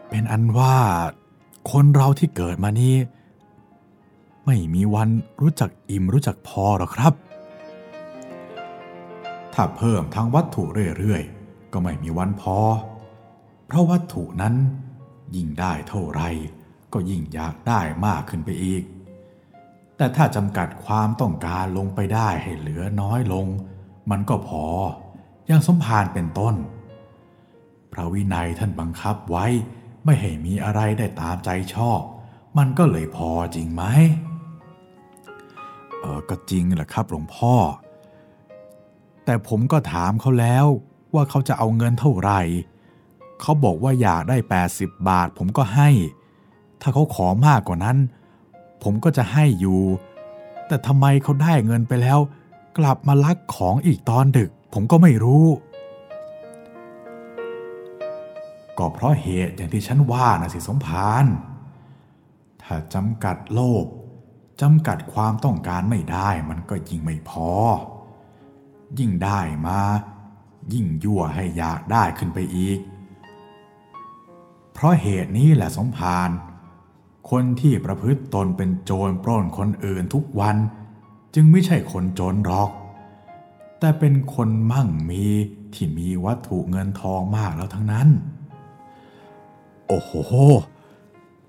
[0.09, 0.77] เป็นอันว่า
[1.71, 2.95] คนเราที่เกิดมานี้
[4.45, 5.09] ไม่มีวัน
[5.41, 7.13] รู้จักอิ่มรู้จักพอหรอกครับ
[9.53, 10.63] ถ้าเพิ่มทั้งวัตถุ
[10.97, 12.57] เรื่อยๆ ก็ไม่มีวันพอ
[13.67, 14.55] เพราะวัตถุนั้น
[15.35, 16.21] ยิ่งได้เท่าไร
[16.93, 18.83] ก็ยิ่งอยากได้มากขึ้นไปอีก
[19.97, 23.47] แต่ถ้าจำกัดความต้องการลงไปได้ให้เหลือน้อยลง
[24.11, 24.65] มันก็พอ
[25.47, 26.55] อย่างสมภารเป็นต้น
[27.91, 29.45] พระวินัยท่านบังคับไว้
[30.05, 32.01] ไม่ให้มีอะไรได้ตามใจชอบ
[32.57, 33.83] มันก็เลยพอจริงไหม
[35.99, 37.55] เออก็จริงแหละครับหลวงพ่อ
[39.25, 40.65] แต่ผมก็ถามเขาแล้ว
[41.13, 42.41] ว่าเขาจะเอาเงินเท่าไหร่
[43.41, 44.37] เขาบอกว่าอยากได้
[44.73, 45.89] 80 บาท ผมก็ให้
[46.81, 47.97] ถ้าเขาขอมากกว่านั้น
[48.83, 49.81] ผมก็จะให้อยู่
[50.67, 52.19] แต่ทำไมเขาได้เงินไปแล้ว
[52.77, 55.45] กลับมาลักของอีกตอนดึก ผมก็ไม่รู้
[58.77, 61.25] ก็เพราะเหตุอย่างที่ฉันว่านะสิสมภาร
[62.63, 63.85] ถ้าจำกัดโลภ
[64.61, 67.49] จำกัดความต้องการไม่ได้มันก็ยิ่งไม่พอ
[68.99, 69.81] ยิ่งได้มา
[70.73, 72.79] ยิ่งยั่วให้อยากได้ขึ้นไปอีก
[74.73, 76.29] เพราะเหตุนี้แหละสมภาร
[77.31, 80.55] คนที่ประพฤติตนเป็นโจรปล้นคนอื่นทุกวัน
[81.35, 82.69] จึงไม่ใช่คนจนหรอก
[83.79, 85.25] แต่เป็นคนมั่งมี
[85.73, 88.07] ที่มีวัตถุเงินทองมากแล้วทั้งนั้น
[89.87, 90.11] โอ้โห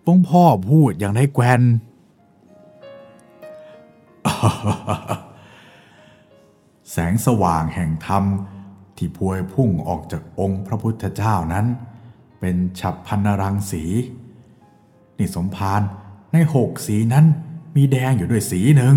[0.02, 1.62] หลวงพ่อพูดอย่างได้แกวน
[6.90, 8.24] แสงสว่างแห่งธรรม
[8.96, 11.66] ที่พวยพุ่งออกจากองค์พระพุทธเจ้านั้น
[12.40, 13.84] เป็นฉับพันรังสี
[15.18, 15.82] นี่สมภาร
[16.32, 17.24] ในหกสีนั้น
[17.76, 18.96] มีแดงอยู่ด้วยสีหนึ่ง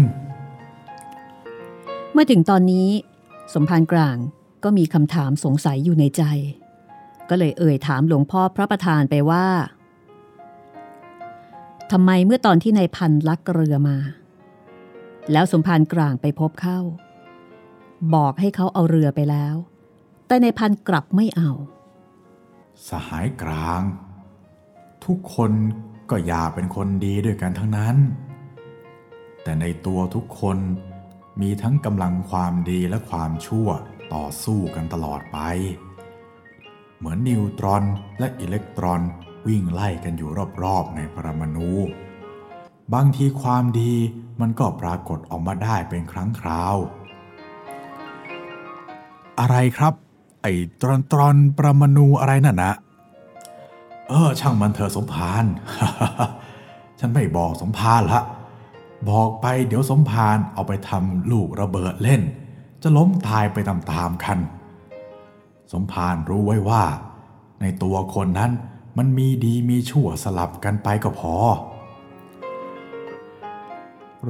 [2.11, 2.89] เมื่อถึงตอนนี้
[3.53, 4.17] สมภารกลาง
[4.63, 6.23] ก็มีคำถามสงสัยอยู่ในใจ
[7.29, 9.47] ก็เลยเอ่ยถามหลวงพ่อพระประธานไปว่า
[11.91, 13.97] ทำไมเมื่อตอนที่นายพันลักเรือมา
[15.31, 16.79] แล้วสมภารกลางไปพบเข้า
[18.15, 19.55] บอกให้เขาเอาเรือไปแล้ว
[20.27, 21.51] แต่นายพันกลับไม่เอา
[22.87, 23.81] สหายกลาง
[25.05, 25.51] ทุกคน
[26.09, 27.95] ก็อยากเป็นคนดีด้วยกันทั้งนั้น
[29.43, 30.57] แต่ในตัวทุกคน
[31.41, 33.67] มีทั้งกำลังความดีและความชั่ว
[34.13, 35.37] ต่อสู้กันตลอดไป
[36.97, 37.83] เหมือนนิวตรอน
[38.19, 39.01] และอิเล็กตรอน
[39.47, 40.29] วิ่งไล่กันอยู่
[40.63, 41.71] รอบๆในปรมาณู
[42.93, 43.93] บางทีความดี
[44.41, 46.75] มันก็ปรากฏออกมาได้เป็นครั้งคราว
[49.39, 49.93] อะไรครับ
[50.41, 52.73] ไอ้ตรอนตรอนปรมาณูอะไรนั่นนะ
[54.09, 55.45] เออ ช่างมันเถอะสมภาร
[56.99, 58.21] ฉันไม่บอกสมภารละ
[59.09, 62.21] บอกไปเดี๋ยวสมภารเอาไปทำลูกระเบิดเล่น
[62.81, 64.37] จะล้มตายไปตามๆกัน
[65.73, 66.83] สมภารรู้ไว้ว่า
[67.61, 68.51] ในตัวคนนั้น
[68.97, 71.33] มันมีดีมีชั่วสลับกันไปก็พอ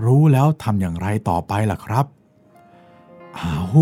[0.03, 2.05] รู้แล้วทำอย่างไรต่อไปล่ะครับ
[3.37, 3.77] อ้าว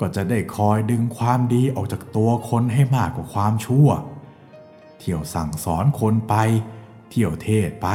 [0.00, 3.88] ก็จะได้คอยดึงความดีออกจากตัวคนให้มากกว่าความชั่ว
[5.06, 6.34] เที่ยวสั่งสอนคนไป
[7.10, 7.88] เที่ยวเทศไป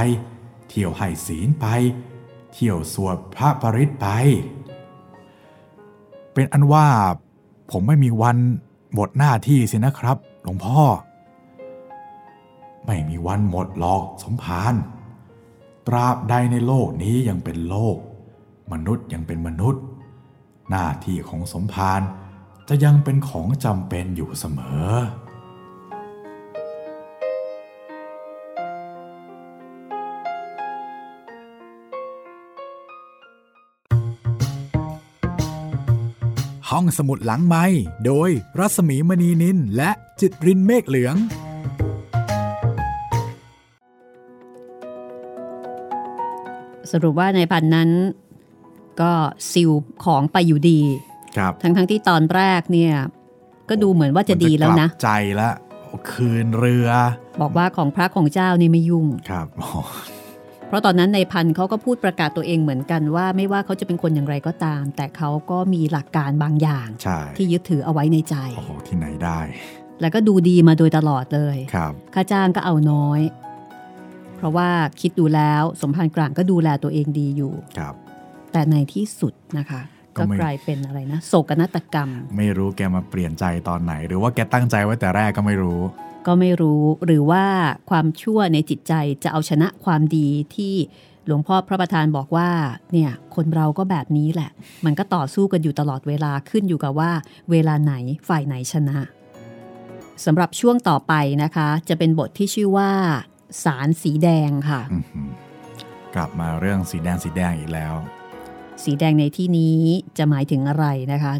[0.69, 1.65] เที่ยวให้ศีลไป
[2.53, 4.07] เที่ยวสวดพระปริตไป
[6.33, 6.87] เป็นอันว่า
[7.71, 8.37] ผมไม่มีวัน
[8.93, 10.81] หมดหน้าที่สินะครับ หลวงพ่อ
[12.85, 14.73] ไม่มีวันหมดหรอกสมภาร
[15.87, 17.97] ตราบใดในโลกนี้ยังเป็นโลก
[18.71, 19.83] มนุษย์ยังเป็นมนุษย์
[20.69, 22.01] หน้าที่ของสมภาร
[22.67, 24.89] จะยังเป็นของจำเป็นอยู่เสมอ
[36.71, 37.65] ห้องสมุดหลังไม้
[38.05, 38.29] โดย
[38.59, 41.15] รัสมีมณีนินและจิตรินเมฆเหลือง
[46.91, 47.89] สรุปว่าในพันนั้น
[49.01, 49.11] ก็
[49.51, 49.71] ซิล
[50.03, 50.81] ของไปอยู่ดี
[51.37, 52.93] ครับ ทั้งทั้งๆที่ตอนแรกเนี่ย
[53.69, 55.53] ก็ดูเหมือนว่าจะดีแล้วนะมัจกบใจแล้ว
[56.11, 56.89] คืนเรือ
[57.41, 59.69] บอกว่าของพระของเจ้านี่ไม่ยุ่ง ครับอ๋อ
[60.69, 69.39] เพราะตอนนั้นในพันเขาก็พูดประกาศตัวเองเหมือนกันว่า ไม่ว่าเขาจะเป็นคนอย่างไรก็ตาม แต่เขาก็มีหลักการบางอย่างใช่ที่ยึดถือเอาไว้ในใจโอ้โหที่ไหนได้
[70.01, 73.21] แล้วก็ดูดีมาโดยตลอดเลยครับค่าจ้างก็เอาน้อย
[74.37, 74.69] เพราะว่า
[75.01, 77.95] คิดดูแล้วสมภารกลางก็ดูแลตัวเองดีอยู่ครับ
[78.51, 79.81] แต่ในที่สุดนะคะ
[80.17, 85.81] ก็ก็ไม่กลายเป็นอะไรนะโศกนาฏกรรม ไม่รู้แกมาเปลี่ยนใจตอนไหน หรือว่าแกตั้งใจไว้แต่แรกก็ไม่รู้
[86.25, 87.45] ก็ไม่รู้หรือว่า
[87.89, 90.75] ความชั่วในจิตใจจะเอาชนะความดีที่
[91.25, 92.49] หลวงพ่อพระประธานบอกว่า
[92.91, 94.51] เนี่ยคนเราก็แบบนี้แหละ
[94.85, 97.11] มันก็ต่อสู้กันอยู่ตลอดเวลาขึ้นอยู่กับว่า
[97.51, 97.93] เวลาไหน
[98.27, 98.99] ฝ่ายไหนชนะ
[100.25, 102.91] สำหรับช่วงต่อไปนะคะ จะเป็นบทที่ชื่อว่า
[103.63, 105.29] สารสีแดงค่ะอื้อหือ
[106.15, 107.93] กลับมาเรื่องสีแดงสีแดงอีกแล้ว
[108.83, 109.79] สีแดงในที่นี้
[110.17, 111.33] จะหมายถึงอะไรนะคะ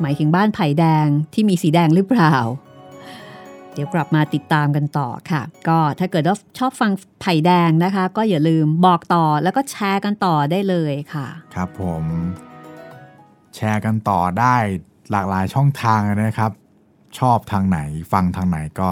[0.00, 2.34] หมายถึงบ้านไผ่แดงที่มีสีแดงหรือเปล่า
[3.76, 12.04] เดี๋ยวกลับมาติดตามกันต่อค่ะ ก็ถ้าเกิดว่าชอบฟังไผ่แดงนะคะ ก็อย่าลืมบอกต่อแล้วก็แชร์กันต่อได้เลยค่ะ ครับผม
[13.54, 14.56] แชร์กันต่อได้
[15.10, 16.52] หลากหลายช่องทางนะครับ
[17.18, 17.78] ชอบทางไหน
[18.12, 18.90] ฟังทางไหนก็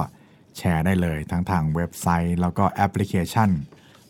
[0.57, 3.51] แชร์ได้เลยทั้งทางเว็บไซต์ แล้วก็แอปพลิเคชัน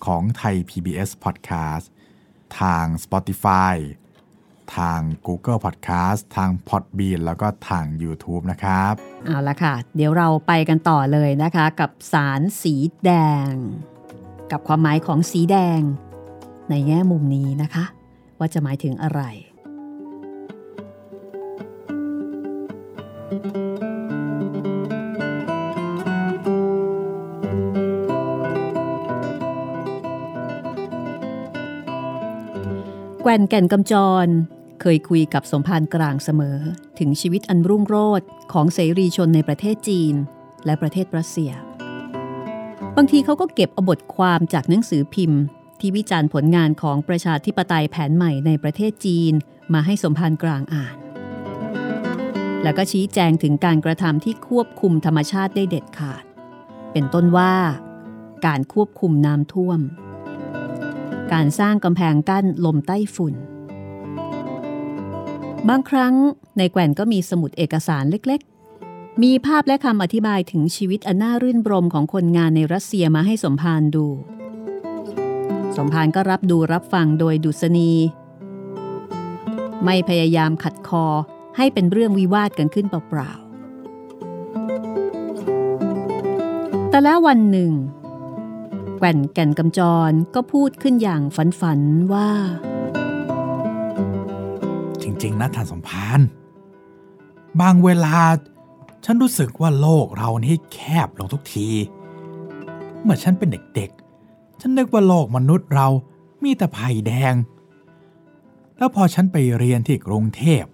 [0.06, 1.86] ของไทย PBS Podcast
[2.60, 3.74] ทาง Spotify
[4.76, 8.94] ทาง Google Podcast ทาง Podbean แล้วก็ทาง YouTube นะครับ
[9.26, 12.74] เอาละค่ะ เดี๋ยวเราไปกันต่อเลยนะคะ กับสารสี
[13.04, 13.10] แด
[13.48, 13.50] ง
[14.52, 15.80] กับความหมายของสีแดง
[16.70, 17.84] ในแง่มุมนี้นะคะ
[18.38, 19.22] ว่าจะหมายถึงอะไร
[33.22, 34.26] แกว่นแก่นกำจร
[34.86, 36.58] เคยคุยกับสมภารกลางเสมอ
[36.98, 40.14] ถึงชีวิตอันรุ่งโรจน์ของเสรีชนในประเทศจีน
[40.64, 41.52] และประเทศรัสเซีย
[42.96, 45.40] บางทีเขาก็เก็บเอาบทความจากหนังสือพิมพ์
[45.80, 49.32] ที่วิจารณ์ผลงานของประชาธิปไตยแผนใหม่ในประเทศจีน
[49.74, 50.96] มาให้สมภารกลางอ่าน
[52.62, 56.24] แล้วก็ชี้แจงถึงการกระทำที่ควบคุมธรรมชาติได้เด็ดขาด
[56.92, 57.54] เป็นต้นว่า
[58.46, 59.80] การควบคุมน้ำท่วม
[61.32, 63.36] การสร้างกำแพงกั้นลมใต้ฝุ่น
[65.68, 66.14] บางครั้ง
[66.58, 74.06] ในแกว่นก็มีสมุดเอกสารเล็กๆ มีภาพและคำอธิบายถึงชีวิตอันน่ารื่นรมของคนงานในรัสเซียมาให้สมภารดู
[75.76, 77.92] สมภารก็รับดูรับฟังโดยดุษณี
[79.84, 81.06] ไม่พยายามขัดคอ
[81.56, 83.42] ให้เป็นเรื่องวิวาทกันขึ้นเปล่าๆ
[86.90, 87.72] แต่แล้ววันหนึ่ง
[88.98, 91.22] แก่นแก่นกำจรก็พูดขึ้นอย่าง
[91.60, 92.28] ฝันๆว่า
[95.04, 96.20] จริง ๆนะท่านสมพาน
[97.60, 98.16] บางเวลา
[99.04, 101.68] ฉันรู้สึกว่าโลกเรานี่แคบลงทุกที
[103.02, 105.88] เมื่อฉันเป็นเด็กๆ ฉันนึกว่าโลกมนุษย์เรา
[106.42, 107.34] มีแต่ไผ่แดง
[108.78, 110.64] แล้วพอฉันไปเรียนที่กรุงเทพ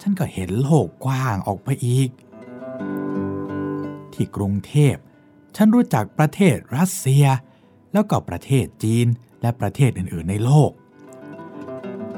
[0.00, 2.10] ฉันก็เห็นโลกกว้างออกไปอีก
[4.12, 4.94] ที่กรุงเทพ
[5.56, 7.26] ฉันรู้จักประเทศรัสเซีย
[7.92, 9.06] แล้วก็ประเทศจีน
[9.42, 10.70] และประเทศอื่นๆในโลก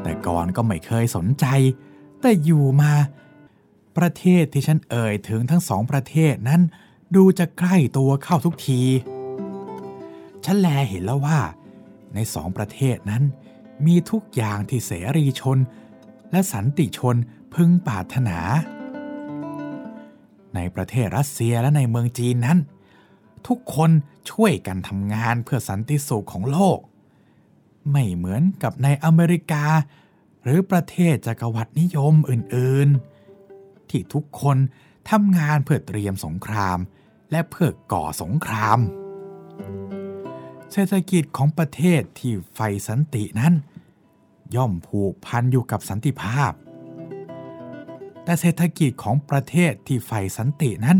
[0.03, 1.47] แต่ก่อนก็ไม่เคยสนใจ
[2.21, 2.93] แต่อยู่มา
[3.99, 6.61] ประเทศที่ฉันเอ่ยถึงทั้งสองประเทศนั้น
[7.17, 8.83] ดูจะใกล้ตัวเข้าทุกที
[10.45, 11.41] ฉันแลเห็นแล้วว่า
[12.15, 13.23] ในสองประเทศนั้น
[13.87, 15.59] มีทุกอย่างที่เสรีชน
[16.31, 17.17] และสันติชน
[17.55, 18.39] พึงปรารถนา
[20.55, 22.59] ในประเทศรัสเซียและในเมืองจีนนั้น
[23.47, 23.91] ทุกคน
[24.31, 26.79] ช่วยกันทำงานเพื่อสันติสุขของโลก
[27.91, 29.65] ไม่เหมือนกับในอเมริกา
[30.43, 34.57] หรือประเทศจักรวรรดินิยมอื่นๆ ที่ทุกคน
[35.11, 36.79] ทำงานเพื่อเตรียมสงคราม
[37.31, 38.79] และเพื่อก่อสงคราม
[40.73, 43.55] เศรษฐกิจของประเทศที่ไฟสันตินั้น
[44.57, 46.53] ย่อมผูกพันอยู่กับสันติภาพ
[48.25, 50.99] แต่เศรษฐกิจของประเทศที่ไฟสันตินั้น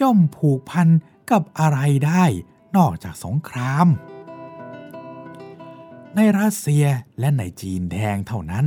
[0.00, 0.88] ย่อมผูกพัน
[1.30, 2.24] กับอะไรได้
[2.76, 3.86] นอกจากสงคราม
[6.16, 6.84] ในรัสเซีย
[7.18, 8.66] และในจีนแดงเท่านั้น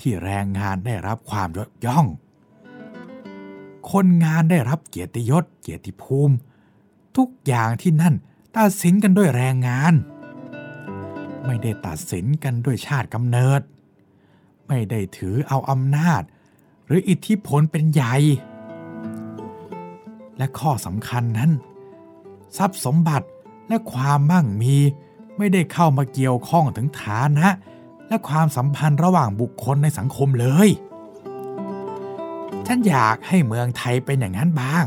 [0.00, 2.06] ที่แรงงานได้รับความยกย่อง
[3.90, 6.34] คนงานได้รับเกียรติยศ เกียรติภูมิ
[7.16, 8.14] ทุกอย่างที่นั่น
[8.56, 9.94] ตัดสินกันด้วยแรงงาน
[11.44, 13.60] ไม่ได้ตัดสินกันด้วยชาติกำเนิด
[14.68, 16.22] ไม่ได้ถือเอาอำนาจ
[16.86, 18.14] หรืออิทธิพลเป็นใหญ่
[20.38, 21.50] และข้อสำคัญนั้น
[22.56, 23.28] ทรัพย์สมบัติ
[23.68, 24.76] และความมั่งมี
[25.38, 27.48] ไม่ได้เข้ามาเกี่ยวข้องถึงฐานะ
[28.08, 30.68] และความสัมพันธ์ระหว่างบุคคลในสังคมเลย
[32.66, 34.86] ฉันอยากให้เมืองไทยเป็นอย่างนั้นบ้าง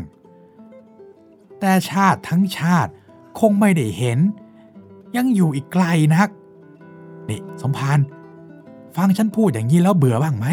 [1.60, 2.92] แต่ชาติทั้งชาติ
[3.40, 4.20] คงไม่ได้เห็น
[5.16, 5.86] ยังอยู่อีกไกล
[6.16, 6.30] นัก
[7.30, 8.00] นี่สมพาน
[8.96, 10.48] ฟังฉันพูดอย่างนี้แล้วเบื่อบ้างไหม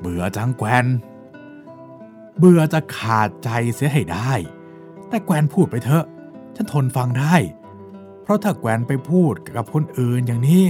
[0.00, 0.86] เบื่อจังแกวน
[2.38, 4.32] เบื่อจะขาดใจเสียให้ได้
[5.08, 6.04] แต่แกวนพูดไปเถอะ
[6.56, 7.34] ฉันทนฟังได้
[8.22, 10.64] เพราะถ้าแกวนไปพูดกับคนอื่นอย่างนี้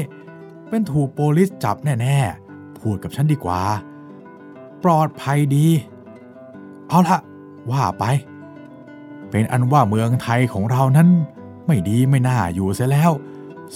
[0.69, 3.63] เป็นถูกโปลิสจับแน่ๆ พูดกับฉันดีกว่า
[4.83, 5.67] ปลอดภัยดี
[6.89, 7.19] เอาละ
[7.71, 8.05] ว่าไป
[9.31, 11.09] เป็นอันว่าเมืองไทยของเรานั้น
[11.67, 13.13] ไม่ดีไม่น่าอยู่เสียแล้ว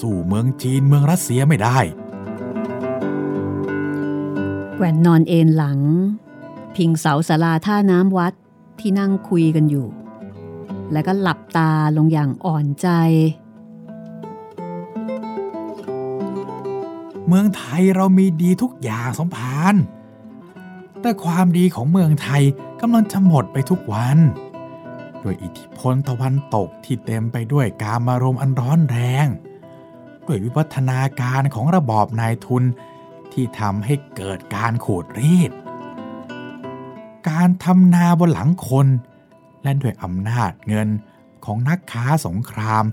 [0.01, 1.79] สู่เมืองจีนเมืองรัสเซียไม่ได้
[4.75, 5.81] แกวนนอนเอนหลัง
[6.77, 8.33] พิงเสาศาลาท่าน้ำวัด
[8.81, 9.87] ที่นั่งคุยกันอยู่
[10.93, 12.89] แล้วก็หลับตาลงอย่างอ่อนใจ
[17.29, 19.75] เมืองไทยเรามีดีทุกอย่างสมพาน
[21.01, 22.43] แต่ความดีของเมืองไทย
[22.81, 24.19] กำลังจะหมดไปทุกวัน
[25.23, 29.27] ด้วยอิทธิพลตะวันตกที่เต็มไปด้วยการมารมอันร้อนแรง
[30.27, 32.65] ด้วยวิวัฒนาการของระบอบนายทุน
[33.33, 35.51] ที่ทำให้เกิดการขูดรีด
[37.29, 38.87] การทำนาบนหลังคน
[39.63, 40.89] และด้วยอำนาจเงิน
[41.45, 42.85] ของนักค้าสงคราม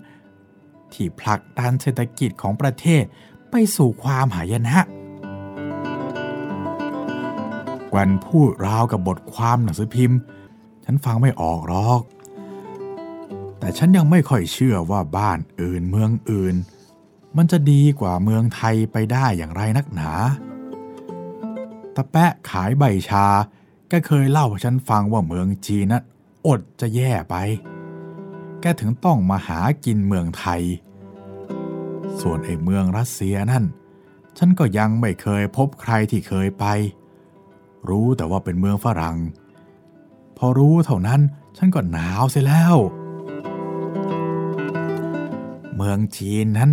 [0.94, 3.04] ที่ผลักดันเศรษฐกิจของประเทศ
[3.52, 4.78] ไปสู่ความหายนะ
[7.92, 10.20] กวนพูดราวกับบทความหนังสือพิมพ์
[10.86, 12.02] ฉันฟังไม่ออกหรอก
[13.60, 16.56] แต่ฉันยังไม่ค่อยเชื่อว่าบ้านอื่นเมืองอื่น
[17.38, 20.12] มันจะดีกว่าเมืองไทยไปได้อย่างไรนักหนา
[21.96, 23.28] ตะแปะขายใบชา
[23.92, 26.04] ก็เคยเล่าให้ฉันฟังว่าเมืองจีนนั้น
[26.46, 27.36] อดจะแย่ไป
[28.62, 30.64] แกถึงต้องมาหากินเมืองไทย
[32.22, 33.64] ส่วนไอ้เมืองรัสเซียนั่น
[34.38, 36.66] ฉันก็ยังไม่เคยพบใครที่เคยไป
[37.90, 39.18] รู้แต่ว่าเป็นเมืองฝรั่ง
[40.38, 41.22] พอรู้เท่านั้น
[41.58, 42.76] ฉันก็หนาวเสียแล้ว
[45.76, 46.72] เมืองจีนนั้น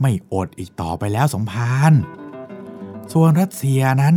[0.00, 1.92] ไม่อดอีกต่อไปแล้วสมภาร
[3.12, 4.14] ส่วนรัสเซียนั้น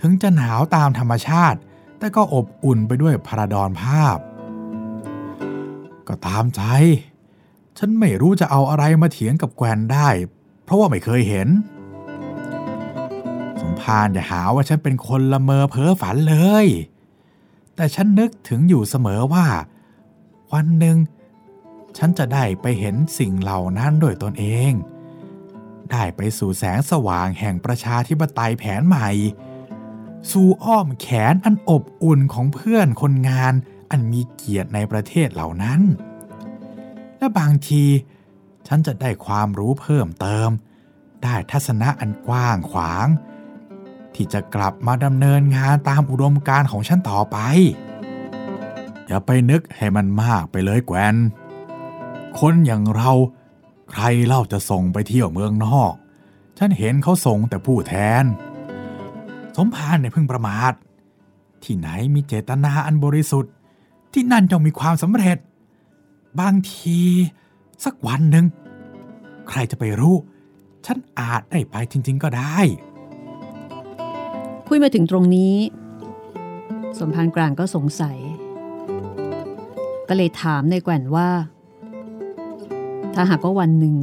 [0.00, 1.58] ถึงจะหนาวตามธรรมชาติ
[2.04, 4.18] แต่ก็อบอุ่นไปด้วยพระดอนภาพ
[6.08, 6.62] ก็ตามใจ
[7.78, 10.08] ฉันไม่รู้จะเอาอะไรมาเถียงกับแกวนได้
[10.64, 11.48] เพราะว่าไม่เคยเห็น
[13.60, 16.66] สมภารอย่าหาว่าฉันเป็นคนละเมอเพ้อฝันเลย
[17.76, 19.46] แต่ฉันนึกถึงอยู่เสมอว่า
[20.52, 20.96] วันหนึ่ง
[21.98, 24.72] ฉันจะได้ไปเห็นสิ่งเหล่านั้นด้วยตนเอง
[25.90, 29.10] ได้ไปสู่แสงสว่างแห่งประชาธิปไตยแผนใหม่
[30.30, 33.54] สู่อ้อมแขนอันอบอุ่นของเพื่อนคนงาน
[33.90, 35.80] อันมีเกียรติในประเทศเหล่านั้น
[37.18, 37.84] และบางที
[38.66, 40.48] ฉันจะได้ความรู้เพิ่มเติม
[41.22, 43.06] ได้ทัศนะอันกว้างขวาง
[44.14, 47.38] ที่จะกลับมาดำเนินงานตามอุดมการของฉันต่อไป
[49.06, 51.16] อย่าไปนึกให้มันมากไปเลยแกวน
[52.38, 53.12] คนอย่างเรา
[53.90, 55.92] ใครเล่าจะส่งไปเที่ยวเมืองนอก
[56.58, 58.24] ฉันเห็นเขาส่งแต่ผู้แทน
[59.56, 60.72] สมภารในพึ่งประมาท
[61.64, 63.52] ที่ไหนมีเจตนาอันบริสุทธิ์
[64.12, 65.38] ที่นั่นจงมีความสำเร็จ
[66.40, 67.00] บางที
[67.84, 68.46] สักวันหนึ่ง
[69.48, 70.16] ใครจะไปรู้
[70.86, 72.56] ฉันอาจได้ไปจริง ๆ ก็ได้
[74.68, 75.54] คุยมาถึงตรงนี้
[76.98, 78.18] สมภารกลางก็สงสัย
[80.08, 81.28] ก็เลยถามในแกว่นว่า
[83.14, 83.96] ถ้าหากว่าวันหนึ่ง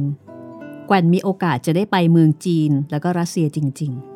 [0.86, 4.11] แกว่นมีโอกาสจะได้ไปเมืองจีนแล้วก็รัสเซียจริง ๆ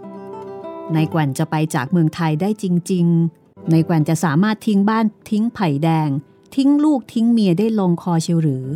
[0.95, 6.09] ในแกว่นจะไปจากเมืองไทยได้จริงๆในแกว่นจะสามารถทิ้งบ้านทิ้งไผ่แดง
[6.55, 8.67] ทิ้งลูกทิ้งเมียได้ลงคอเชียวหรือ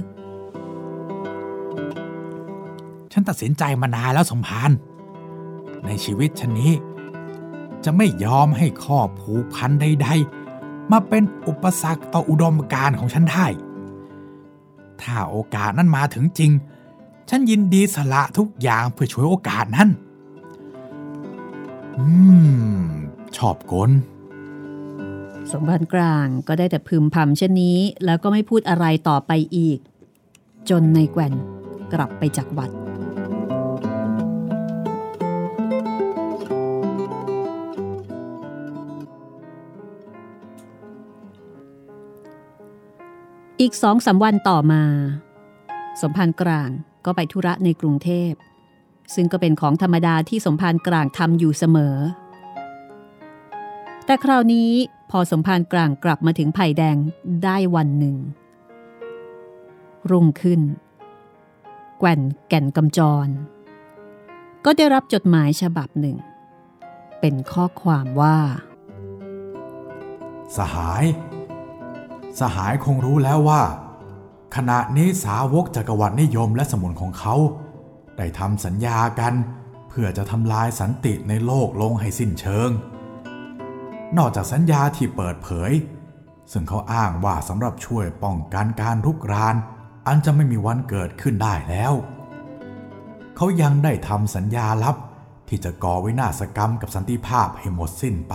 [3.13, 4.71] ฉันตัดสินใจมานานแล้วสมภาร
[5.85, 6.73] ในชีวิตฉันนี้
[7.85, 10.09] จะไม่ยอมให้ข้อผูกพันใด
[10.51, 13.47] ๆ มาเป็นอุปสรรคต่ออุดมการณ์ของฉันได้
[15.01, 16.51] ถ้าโอกาสนั้นมาถึงจริง
[17.29, 19.89] ฉันยินดีสละทุกอย่างเพื่อช่วยโอกาสนั้น
[21.99, 22.07] อื
[22.76, 22.80] ม
[23.36, 23.91] ชอบกล
[25.53, 29.78] สมภารกลางก็ได้แต่พึมพำเช่นนี้ แล้วก็ไม่พูดอะไรต่อไปอีก
[30.70, 31.34] จนในแกว่น
[31.93, 32.70] กลับไปจากวัด
[43.61, 44.82] อีกสองสาวันต่อมา
[46.01, 46.70] สมภารกลาง
[47.05, 48.32] ก็ไปธุระในกรุงเทพ
[49.15, 51.97] ซึ่งก็เป็นของธรรมดาที่สมภารกลางทำอยู่เสมอ
[54.05, 54.71] แต่คราวนี้
[55.11, 56.97] พอสมภารกลางกลับมาถึงไผ่แดง
[57.45, 58.17] ได้วันหนึ่ง
[60.11, 60.61] รุ่งขึ้น
[61.99, 63.29] แก่นแก่นกำจร
[64.65, 66.17] ก็ได้รับจดหมายฉบับหนึ่ง
[67.21, 68.39] เป็นข้อความว่า
[70.57, 71.05] สหาย
[72.41, 73.63] สหายคงรู้แล้วว่า
[74.57, 77.35] ขณะนี้สาวกจักรวรรดินิยมและสมุนของเขา
[78.21, 79.35] ได้ทำสัญญากัน
[79.89, 82.71] เพื่อจะทำลายสันติในโลกลงให้สิ้นเชิง
[84.16, 85.73] นอกจากสัญญาที่เปิดเผย
[86.53, 89.57] ซึ่งเขาอ้างว่าสำหรับช่วยป้องกันการรุกราน
[90.07, 91.93] อันจะไม่มีวันเกิดขึ้นได้แล้ว
[93.37, 94.97] เขายังได้ทำสัญญาลับ
[95.49, 98.35] ที่จะก่อวินาศกรรมกับสันติภาพให้หมดสิ้นไป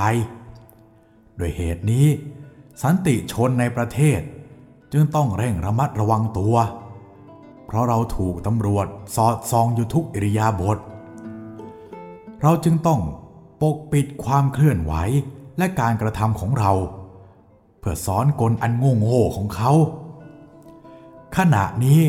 [1.38, 2.07] โดยเหตุนี้
[2.83, 4.21] สันติชนในประเทศ
[4.91, 10.78] จึงต้องเร่งระมัดระวังตัวเเพราะเราถูกตำรวจสอดส่องอยู่ทุกอิริยาบถ
[12.41, 13.01] เราจึงต้อง
[13.61, 14.93] ปกปิดความเคลื่อนไหว
[15.57, 16.72] และการกระทำของเรา
[17.80, 19.72] เพื่อสอนกลอันโง่ๆของเขา
[21.38, 22.01] ขณะนี้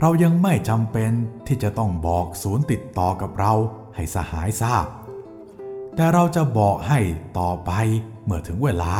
[0.00, 1.10] เรายังไม่จำเป็น
[1.46, 3.52] ที่จะต้องบอกศูนย์ติดต่อกับเรา
[3.94, 4.86] ให้สหายทราบ
[5.94, 7.00] แต่เราจะบอกให้
[7.38, 7.70] ต่อไป
[8.24, 8.92] เมื่อถึงเวลา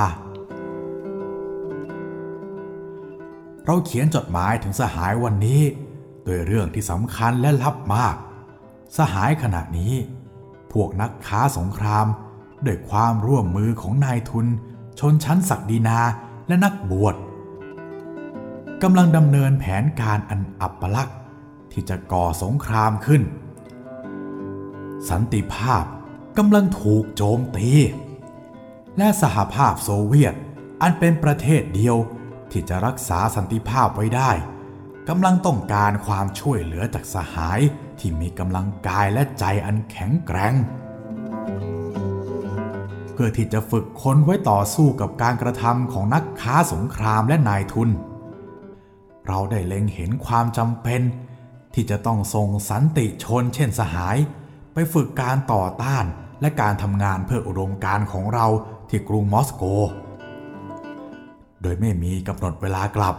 [3.67, 5.63] เราเขียนจดหมายถึงสหายวันนี้
[6.25, 8.17] โดยเรื่องที่สำคัญและลับมาก
[8.99, 9.95] สหายขณะนี้
[10.73, 12.07] พวกนักค้าสงคราม
[12.67, 14.47] ด้วยความร่วมมือของนายทุน
[14.99, 15.99] ชนชั้นศักดินา
[16.49, 17.15] และนักบวช
[18.83, 21.15] กำลังดำเนินแผนการอันอับปลักษ
[21.73, 23.23] ที่จะก่อสงครามขึ้น
[25.09, 25.85] สันติภาพ
[26.39, 27.71] กำลังถูกโจมตี
[28.99, 30.35] และสหภาพโซเวียต
[30.83, 31.97] อันเป็นประเทศเดียว
[32.53, 34.31] ที่จะรักษาสันติภาพไว้ได้
[35.09, 37.61] กำลังต้องการความช่วยเหลือจากสหาย
[37.99, 40.55] ที่มีกำลังกายและใจอันแข็งแกร่ง
[43.13, 47.91] เพื่อที่จะฝึกคนไว้ต่อสู้กับการกระทำของนักค้าสงครามและนายทุน
[49.27, 51.01] เราได้เล็งเห็นความจำเป็น
[51.75, 54.17] ที่จะต้องส่งสันติชนเช่นสหาย
[54.75, 56.05] ไปฝึกการต่อต้าน
[56.41, 58.47] และการทำงานเพื่ออุดมการของเรา
[58.89, 59.63] ที่กรุงมอสโก
[61.63, 63.17] โดยไม่มีกำหนดเวลากลับ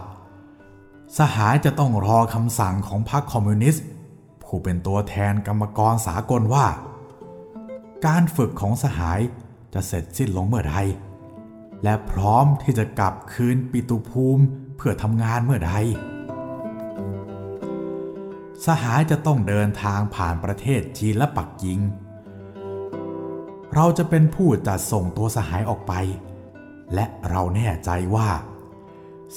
[1.18, 3.84] สหายจะต้องรอคำสั่งของพรรคคอมมิวนิสต์
[4.42, 6.66] ผู้เป็นตัวแทนกรรมกรสากลว่า
[8.06, 9.20] การฝึกของสหาย
[9.74, 10.76] จะเสร็จสิ้นลงเมื่อใด
[11.84, 14.44] และพร้อมที่จะกลับคืนปิตุภูมิ
[14.76, 15.74] เพื่อทำงานเมื่อใด
[18.66, 21.80] สหายจะต้องเดินทางผ่านประเทศจีนและปักกิ่ง
[23.74, 25.92] เราจะเป็นผู้จัดส่งตัวสหายออกไป
[26.94, 28.30] และเราแน่ใจว่า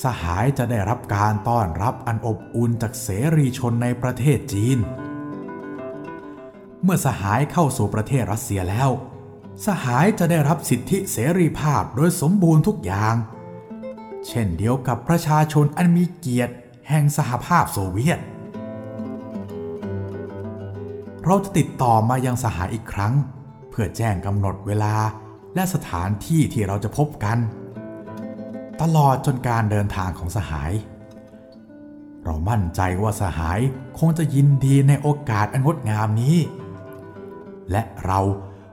[0.03, 4.77] สหายจะได้รับการต้อนรับอันอบอุ่นจากเสรีชนในประเทศจีน
[6.83, 8.89] เมื่อสหายเข้าสู่ประเทศรัสเซียแล้ว
[9.65, 13.15] สหายจะได้รับสิทธิเสรีภาพโดยสมบูรณ์ทุกอย่าง
[14.27, 16.53] เช่นเดียวกับประชาชนอันมีเกียรติ
[16.89, 18.19] แห่งสหภาพโซเวียต
[21.23, 23.13] เราจะติดต่อมายังสหายอีกครั้ง
[23.69, 24.93] เพื่อแจ้งกำหนดเวลา
[25.55, 27.37] และสถานที่ที่เราจะพบกัน
[28.81, 30.71] ตลอดจนการเดินทางของสหาย
[32.23, 33.59] เรามั่นใจว่าสหาย
[33.99, 36.37] คงจะยินดีในโอกาสอันงดงามนี้
[37.71, 38.19] และเรา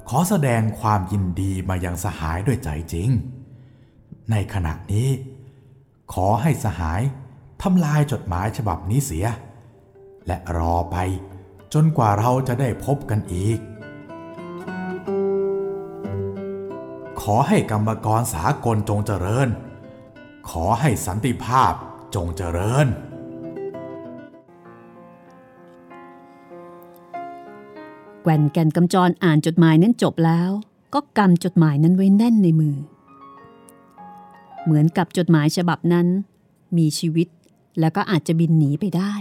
[0.09, 3.09] ขอแสดงความยินดีมายังสหายด้วยใจจริง
[4.31, 5.09] ในขณะนี้
[6.13, 7.01] ขอให้สหาย
[7.63, 9.27] ทำลายจดหมายฉบับนี้เสีย
[10.27, 10.97] และรอไป
[11.75, 13.59] จนกว่าเราจะได้พบกันอีก
[17.23, 19.49] ขอให้กรรมกรสากลจงเจริญ
[20.51, 21.73] ขอให้สันติภาพ
[22.15, 22.87] จงเจริญ
[28.23, 30.51] แกวนแก่นกำจรอ่านจดหมายนั้นจบแล้ว
[30.95, 32.77] ก็กำจดหมายนั้นไว้แน่นในมือ
[34.65, 36.07] เหมือนกับจดหมายฉบับนั้น
[36.77, 37.29] มีชีวิต
[37.81, 39.15] แล้วก็อาจจะบินหนีไปได้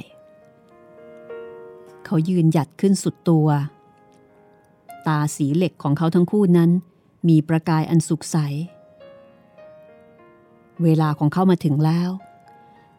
[2.05, 3.47] เขายืนหยัดขึ้นสุดตัว
[5.07, 6.71] ตาสีเหล็กของเขาทั้งคู่นั้น
[7.29, 8.37] มีประกายอันสุกใส
[10.83, 12.09] เวลาของเขามาถึงแล้ว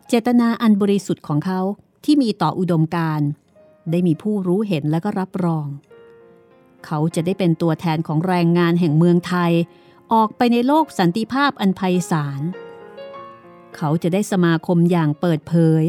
[0.09, 1.61] เจตนาอันบริสุทธิ์ของเขา
[2.05, 3.21] ที่มีต่ออุดมการ
[3.91, 5.67] ได้มีผู้รู้เห็นและก็รับรอง
[6.87, 9.53] เขาจะได้เป็นตัวแทนของแรงงานแห่งเมืองไทย
[10.13, 12.41] ออกไปในโลกสันติภาพอันไพศาล
[13.77, 15.85] เขาจะได้สมาคมอย่างเปิดเผย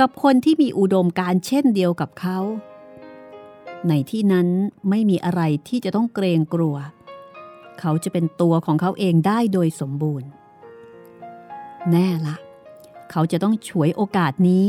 [0.00, 2.38] กับคนที่มีอุดมการเช่นเดียวกับเขา
[3.88, 4.48] ในที่นั้น
[4.88, 10.28] ไม่มีอะไรที่จะต้องเกรงกลัวเเขาจะเป็นตัวของเขาเองได้โดยสมบูรณ์
[11.90, 12.36] แน่ละ
[13.10, 14.68] เขาจะต้องฉวยโอกาสนี้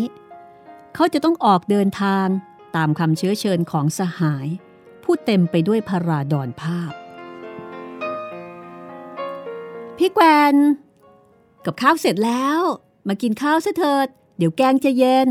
[0.95, 2.27] เขาจะต้องออกเดินทาง
[2.75, 4.47] ตามคำเชื้อเชิญของสหาย
[5.03, 6.91] ผู้เต็มไปด้วยพาราดอนภาพ
[9.97, 10.55] พี่แกวน
[11.65, 12.59] กับข้าวเสร็จแล้ว
[13.07, 15.29] มากินข้าวซะเถิด เดี๋ยวแกงจะเย็น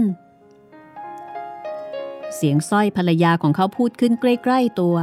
[2.37, 4.97] เสียงสร้อยภรรยาของเขาพูดขึ้นใกล้ ๆตัว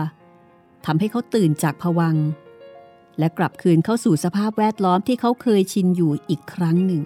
[0.86, 2.16] ทำให้เขาตื่นจากผวัง
[3.20, 7.02] และกลับคืนเข้าสู่สภาพแวดล้อมที่เขาเคยชินอยู่อีกครั้งหนึ่ง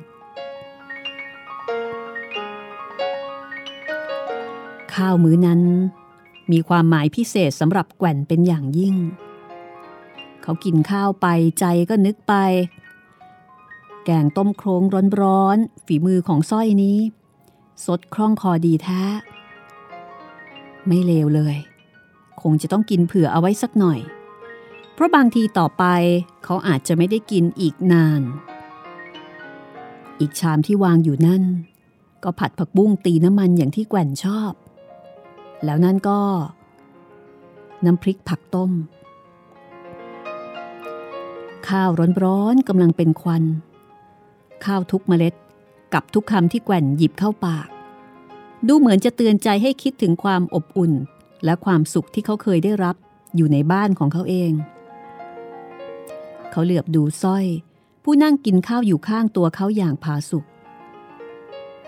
[4.94, 5.62] ข้าวมื้อนั้น
[6.52, 8.96] มีความหมายพิเศษสำหรับแก่นเป็นอย่างยิ่ง
[10.42, 11.28] เขากินข้าวไป
[11.60, 12.34] ใจก็นึกไป
[14.06, 14.82] แกงต้มโครง
[15.22, 17.00] ร้อนๆฝีมือของสร้อยนี้
[17.86, 19.04] สดคล่องคอดีแท้
[20.88, 21.56] ไม่เลวเลย
[22.42, 24.00] คงจะต้องกินเผื่อเอาไว้สักหน่อย
[24.94, 25.84] เพราะบางทีต่อไป
[26.44, 28.22] เขาอาจจะไม่ได้กินอีกนาน
[30.20, 31.44] อีกชามที่วางอยู่นั่น
[32.24, 34.54] ก็ผัดผักบุ้งตีน้ำมันอย่างที่แกว่นชอบ
[35.66, 36.20] แล้วนั่นก็
[37.86, 38.72] น้ำพริกผักต้ม
[41.68, 41.90] ข้าว
[42.24, 43.44] ร้อนๆกำลังเป็นควัน
[44.66, 45.34] ข้าวทุกเมล็ด
[45.94, 47.68] กับทุกคำที่แกว่นหยิบเข้าปาก
[48.68, 50.92] ดูเหมือนจะเตือนใจให้คิดถึงความอบอุ่น
[51.46, 52.96] และความสุขที่เขาเคยได้รับ
[53.36, 54.52] อยู่ในบ้านของเขาเอง
[56.56, 57.46] เขาเหลือบดูสร้อย
[58.04, 60.46] ผู้นั่งกินข้าวอยู่ข้างตัวเขาอย่างผาสุก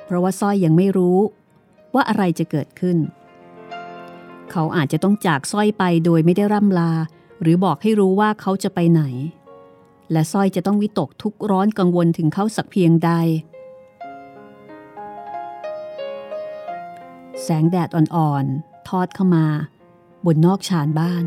[0.05, 1.17] เพราะว่าสร้อยยังไม่รู้
[1.93, 2.97] ว่าอะไรจะเกิดขึ้น
[4.51, 6.91] เขาอาจจะต้องจากสร้อยไปโดยไม่ได้ร่ำลา
[7.41, 9.03] หรือบอกให้รู้ว่าเขาจะไปไหน
[10.11, 13.11] และสร้อยจะต้องวิตกทุกข์ร้อนกังวลถึงเขาสักเพียงใด
[17.43, 19.45] แสงแดดอ่อนๆทอดเข้ามา
[20.25, 21.25] บนนอกชานบ้าน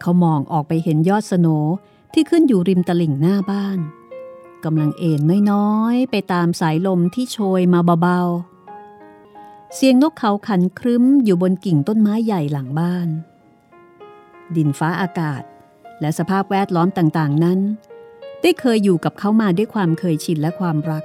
[0.00, 1.48] เขามองออกไปเห็นยอดสโน
[2.12, 3.78] ที่ขึ้นอยู่ริมตลิ่งหน้าบ้าน
[4.64, 5.20] กำลังเอ็น
[5.52, 13.08] น้อยๆ ไปตามสายลมที่โชยมาเบาๆ เสียงนกเขาขันครึ้มอยู่บนกิ่งต้นไม้ใหญ่หลังบ้าน
[14.56, 15.42] ดินฟ้าอากาศ
[16.00, 17.60] และสภาพแวดล้อมต่างๆนั้น
[18.42, 21.04] ได้เคยอยู่กับเขามาด้วยความเคยชินและความรัก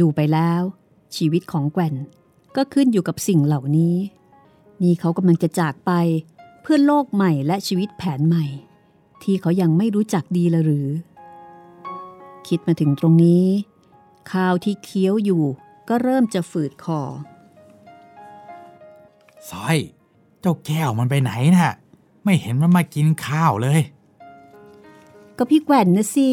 [0.00, 0.62] ดูไปแล้ว
[1.16, 1.94] ชีวิตของแก่น
[2.56, 3.96] ก็ขึ้นอยู่กับสิ่งเหล่านี้
[4.82, 5.92] นี่เขากำลังจะจากไป
[6.72, 8.46] พื่อโลกใหม่และชีวิตแผนใหม่
[9.22, 10.88] ที่เขายังไม่รู้จักดีละหรือ
[12.48, 13.46] คิดมาถึงตรงนี้
[14.32, 15.44] ข้าวที่เคี้ยวอยู่
[15.88, 17.00] ก็เริ่มจะฝืดคอ
[19.50, 19.78] สร้อย
[20.40, 21.74] เจ้าแก้วมันไปไหนน่ะ
[22.24, 23.80] ไม่เห็นมันมากินข้าวเลย
[25.36, 26.28] ก็พี่แกว่นนะสิ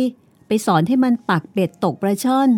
[0.48, 2.50] ไปสอนให้มันปักเบ็ดตกปลาช่อน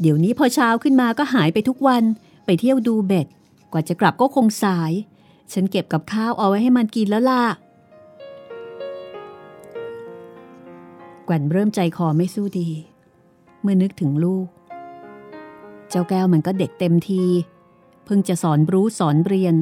[0.00, 2.02] เดี๋ยวนี้พอเช้าขึ้นมาก็หายไปทุกวัน
[2.44, 3.26] ไปเที่ยวดูเบ็ด
[3.72, 4.92] กว่าจะกลับก็คงสาย
[5.52, 7.44] ฉันเก็บกับข้าวเอาไว้ให้มันกินแล้วล่ะ
[11.24, 12.68] แกว่นเริ่มใจคอไม่สู้ดี
[13.60, 14.46] เมื่อนึกถึงลูก
[15.88, 17.24] เจ้าแก้วมันก็เด็กเต็มที
[18.04, 19.56] เพิ่งจะสอนรู้สอนเรียน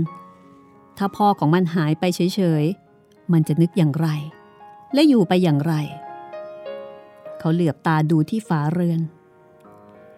[0.97, 4.09] ถ้าพ่อของมันหายไปเฉยๆ มันจะนึกอย่างไร
[4.95, 5.75] และอยู่ไปอย่างไร
[7.39, 9.01] เขาเหลือบตาดูที่ฝาเรือน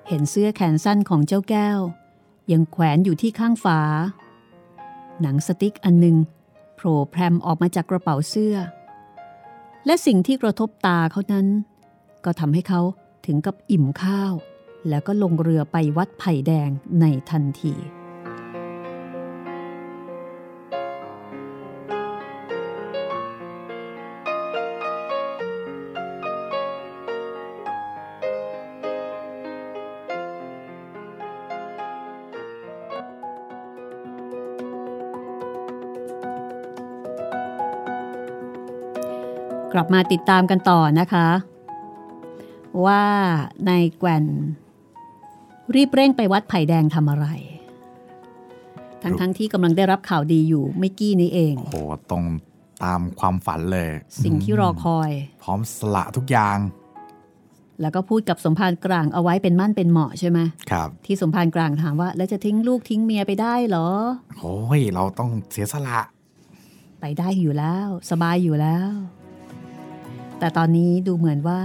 [0.08, 1.78] เห็นเสื้อแขนสั้นของเจ้าแก้ว
[2.52, 3.80] ยังแขวนอยู่ที่ข้างฝา
[5.22, 6.16] หนังสติ๊กอันหนึ่ง
[6.74, 8.56] โผล่แพรมออกมาจากกระเป๋าเสื้อ
[9.86, 11.46] และสิ่งที่กระทบตาเขานั้น
[12.24, 12.80] ก็ทำให้เขา
[13.26, 14.32] ถึงกับอิ่มข้าว
[14.88, 17.74] แล้วก็ลงเรือไปวัดไผ่แดงในทันที
[39.72, 41.28] กลับมาติดตามกันต่อนะคะ
[42.84, 43.04] ว่า
[43.68, 44.24] นายแกวน
[45.74, 47.26] รีบเร่งไปวัดไผ่แดงทำอะไร
[49.02, 51.78] ทั้งๆทที่กำลังได้รับข่าวดีอยู่ไม่กี้นี้เองโอ้โห
[52.10, 52.24] ตรง
[52.84, 53.88] ตามความฝันเลย
[54.24, 55.10] สิ่งที่รอคอย
[55.42, 56.58] พร้อมสละทุกอย่าง
[57.80, 60.38] แล้วก็พูดกับสมภารกลางเอาไว้เป็นมั่นเป็นเหมาะใช่ไหม
[60.70, 63.88] ครับ ที่สมภารกลางถามว่า แล้วจะทิ้งลูกทิ้งเมียไปได้เหรอ
[64.38, 66.00] โอ้ยเราต้องเสียสละ
[67.00, 68.90] ไปได้อยู่แล้ว สบายอยู่แล้ว
[70.38, 71.60] แต่ตอนนี้ดูเหมือนว่า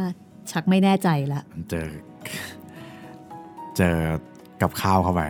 [0.52, 1.90] ชักไม่แน่ใจละ เจอ
[3.78, 3.98] เจอ
[4.62, 5.22] กับข้าวเข้าไป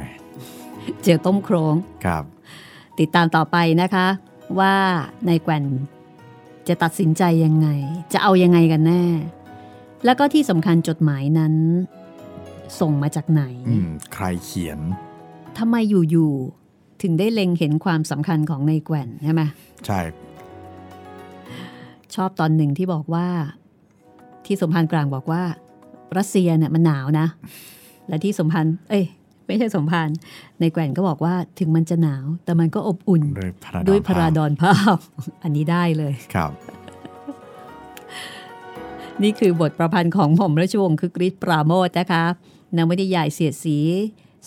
[1.03, 1.75] เจอต้มโครง
[2.05, 2.23] ครับ
[2.99, 4.07] ติดตามต่อไปนะคะ
[4.59, 4.75] ว่า
[5.27, 5.63] นายแกวน
[6.67, 7.67] จะตัดสินใจยังไง
[8.13, 9.03] จะเอายังไงกันแน่
[10.05, 11.53] แล้วก็ที่สำคัญจดหมายนั้น
[12.79, 14.79] ส่งมาจากไหนอืมใครเขียน
[15.57, 15.75] ทำไม
[16.11, 19.41] อยู่ๆถึงได้เล็งเห็นความสำคัญของนายแกวนใช่ไหม
[19.85, 19.99] ใช่
[22.15, 23.27] ชอบตอนหนึ่งที่บอกว่า
[24.45, 25.43] ที่สมพันธ์กลางบอกว่า
[26.17, 27.27] รัสเซียเนี่ยมันหนาวนะ
[28.07, 29.05] และที่สมพันธ์เอ้ย
[29.47, 30.17] ไม่ใช่สมพันธ์
[30.59, 34.97] ในแกว่นก็บอกว่าถึงมันจะหนาว แต่มันก็อบอุ่นด้วยพระด้วยพระภาพดอนภาพ
[35.43, 36.51] อันนี้ได้เลยครับ
[39.23, 42.23] นี่คือบทประพันธ์ของหม่อมราชวงศ์คึกฤทธิ์ปราโมทนะคะ
[42.77, 43.77] นวนิยายเสียดสี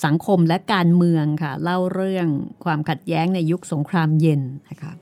[0.05, 2.29] สังคมและการเมืองค่ะ เล่าเรื่อง
[2.65, 4.41] ความขัดแย้งในยุคสงครามเย็น
[4.71, 4.93] นะคะ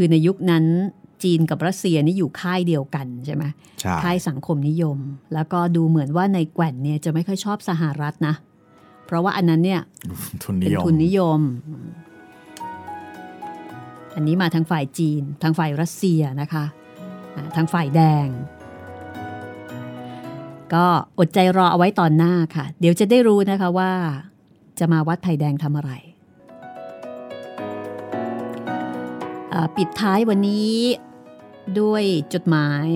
[0.00, 0.64] คือในยุคนั้น
[1.24, 3.44] จีนกับรัสเซียนี่อยู่ค่ายเดียวกันใช่ไหม
[3.80, 4.98] ใช่ค่ายสังคมนิยม
[5.34, 8.34] แล้วก็ดูเหมือนว่าในแกว่นเนี่ยจะไม่ค่อยชอบสหรัฐนะ
[9.06, 9.80] เพราะว่าอันนั้นเนี่ย
[10.42, 11.40] ทุนนิเป็นยมทุนนิยม
[14.14, 16.64] อันนี้มาทางฝ่ายจีน ทางฝ่ายรัสเซียนะคะ
[17.36, 18.28] อ่าทางฝ่ายแดง
[20.74, 20.84] ก็
[21.18, 23.90] อดใจรอเอาไว้ตอนหน้าค่ะ เดี๋ยวจะได้รู้นะคะว่า
[24.78, 25.92] จะมาวัดไผ่แดงทำอะไร
[29.76, 30.76] ปิดท้ายวันนี้
[31.80, 32.04] ด้วย
[32.34, 32.88] จดหมาย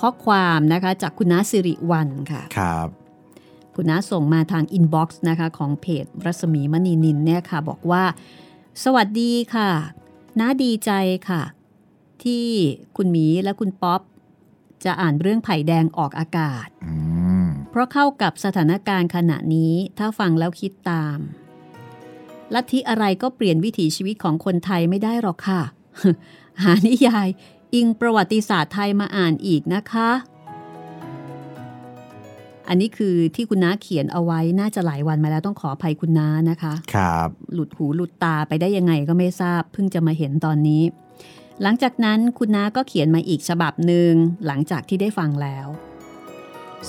[0.00, 2.88] ข้อความนะคะจากคุณน้าสิริวันค่ะครับ
[3.74, 8.04] คุณน้าส่งมาทาง inbox นะคะของเพจรัศมีมณีนินเนี่ยค่ะบอกว่า
[8.84, 9.70] สวัสดีค่ะ
[10.40, 10.90] น้าดีใจ
[11.28, 11.42] ค่ะ
[12.22, 12.46] ที่
[12.96, 14.00] คุณหมีและคุณป๊อป
[14.84, 16.94] จะอ่านเรื่องไผ่แดงออกอากาศอื
[17.44, 21.18] มเพราะเข้ากับสถานการณ์ขณะนี้ถ้าฟังแล้วคิดตาม
[22.54, 25.62] ลัทธิอะไรก็เปลี่ยนวิถีชีวิตของคนไทยไม่ได้หรอกค่ะ
[26.62, 27.28] หานิยาย
[27.74, 30.10] อิงประวัติศาสตร์ไทยมาอ่านอีกนะคะ
[32.68, 40.82] อันนี้คือที่คุณน้าเขียนเอาไว้น่าจะหลายวันมาแล้วต้องขออภัยคุณน้านะคะ ครับ หลุดหูหลุดตาไปได้ยังไงก็ไม่ทราบ เพิ่งจะมาเห็นตอนนี้
[41.62, 44.12] หลังจากนั้นคุณน้าก็เขียนมาอีกฉบับหนึ่ง
[44.46, 45.66] หลังจากที่ได้ฟังแล้ว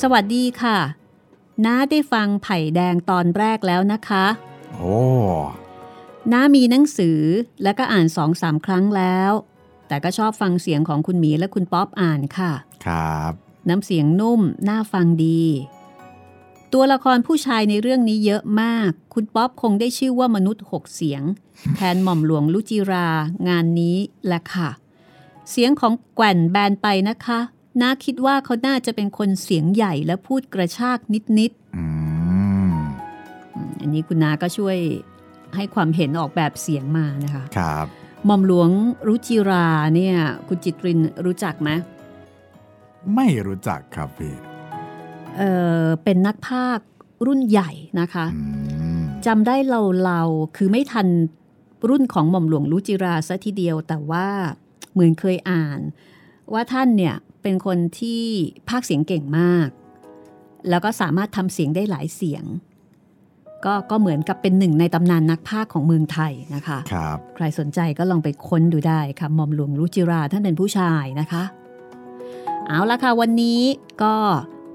[0.01, 0.78] สวัสดีค่ะ
[1.66, 4.26] น้าได้ฟังไผ่แดงตอนแรกแล้วนะคะ
[4.80, 4.99] โอ้
[6.32, 7.19] น้ามีหนังสือ
[7.63, 9.32] และก็อ่านสองสามครั้งแล้ว
[9.88, 12.53] แต่ก็ชอบฟังเสียงของคุณหมีและคุณป๊อปอ่านค่ะ
[12.86, 13.34] ครับ
[13.69, 15.43] น้ำเสียงนุ่ม น่าฟังดี
[16.73, 21.23] ตัวละครผู้ชายในเรื่องนี้เยอะมาก คุณป๊อปคงได้ชื่อว่ามนุษย์หกเสียง
[21.75, 23.07] แทนหม่อมหลวงลุจิรา
[23.47, 24.69] งานนี้แหละค่ะ
[25.51, 27.39] เสียงของแก่นแบนไปนะคะ
[27.82, 32.09] น้าคิดว่าเขาน่าจะเป็นคนเสียงใหญ่และพูดกระชากนิดอืมๆ
[33.80, 34.77] อืมอันนี้คุณนาก็ช่วย
[35.55, 37.88] ให้ความเห็นออกแบบเสียงมานะคะครับ
[38.25, 38.69] หม่อมหลวง
[39.07, 40.15] รุจิราเนี่ย
[40.47, 41.69] คุณจิตรินรู้จักไหม
[43.15, 44.36] ไม่รู้จักครับพี่
[45.38, 45.41] เอ
[45.84, 46.86] อเป็นนักพากย์
[47.25, 48.43] รุ่นใหญ่นะคะอื
[48.97, 51.07] มจำได้เราเราๆคือไม่ทัน
[51.89, 54.27] รุ่นของหม่อมหลวงรุจิราซะทีเดียว แต่ว่า
[54.91, 55.80] เหมือนเคยอ่าน
[56.53, 58.23] ว่าท่านเนี่ยเป็นคนที่
[58.69, 59.67] พากย์เสียงเก่งมาก
[60.69, 62.43] แล้วก็สามารถทำเสียงได้หลายเสียง
[63.66, 71.43] ก็ก็เหมือนกับเป็นหนึ่งในตำนานนักพากย์ของเมืองไทยนะคะครับใครสนใจก็ลองไปค้นดูได้ค่ะหม่อมหลวงรุจิราท่านเป็นผู้ชายนะคะ
[72.68, 73.62] เอาละค่ะวันนี้
[74.03, 74.16] ก็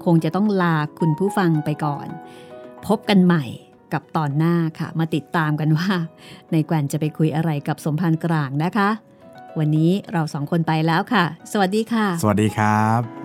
[0.05, 2.07] คงจะต้องลาคุณผู้ฟังไปก่อน
[2.87, 3.45] พบกันใหม่
[3.93, 5.91] กับตอนหน้าค่ะ มาติดตามกันว่า
[6.51, 8.89] ในแกวนจะไปคุยอะไรกับสมพันธ์กลางนะคะ
[9.59, 13.24] วันนี้เราสองคนไปแล้วค่ะ สวัสดีค่ะ สวัสดีครับ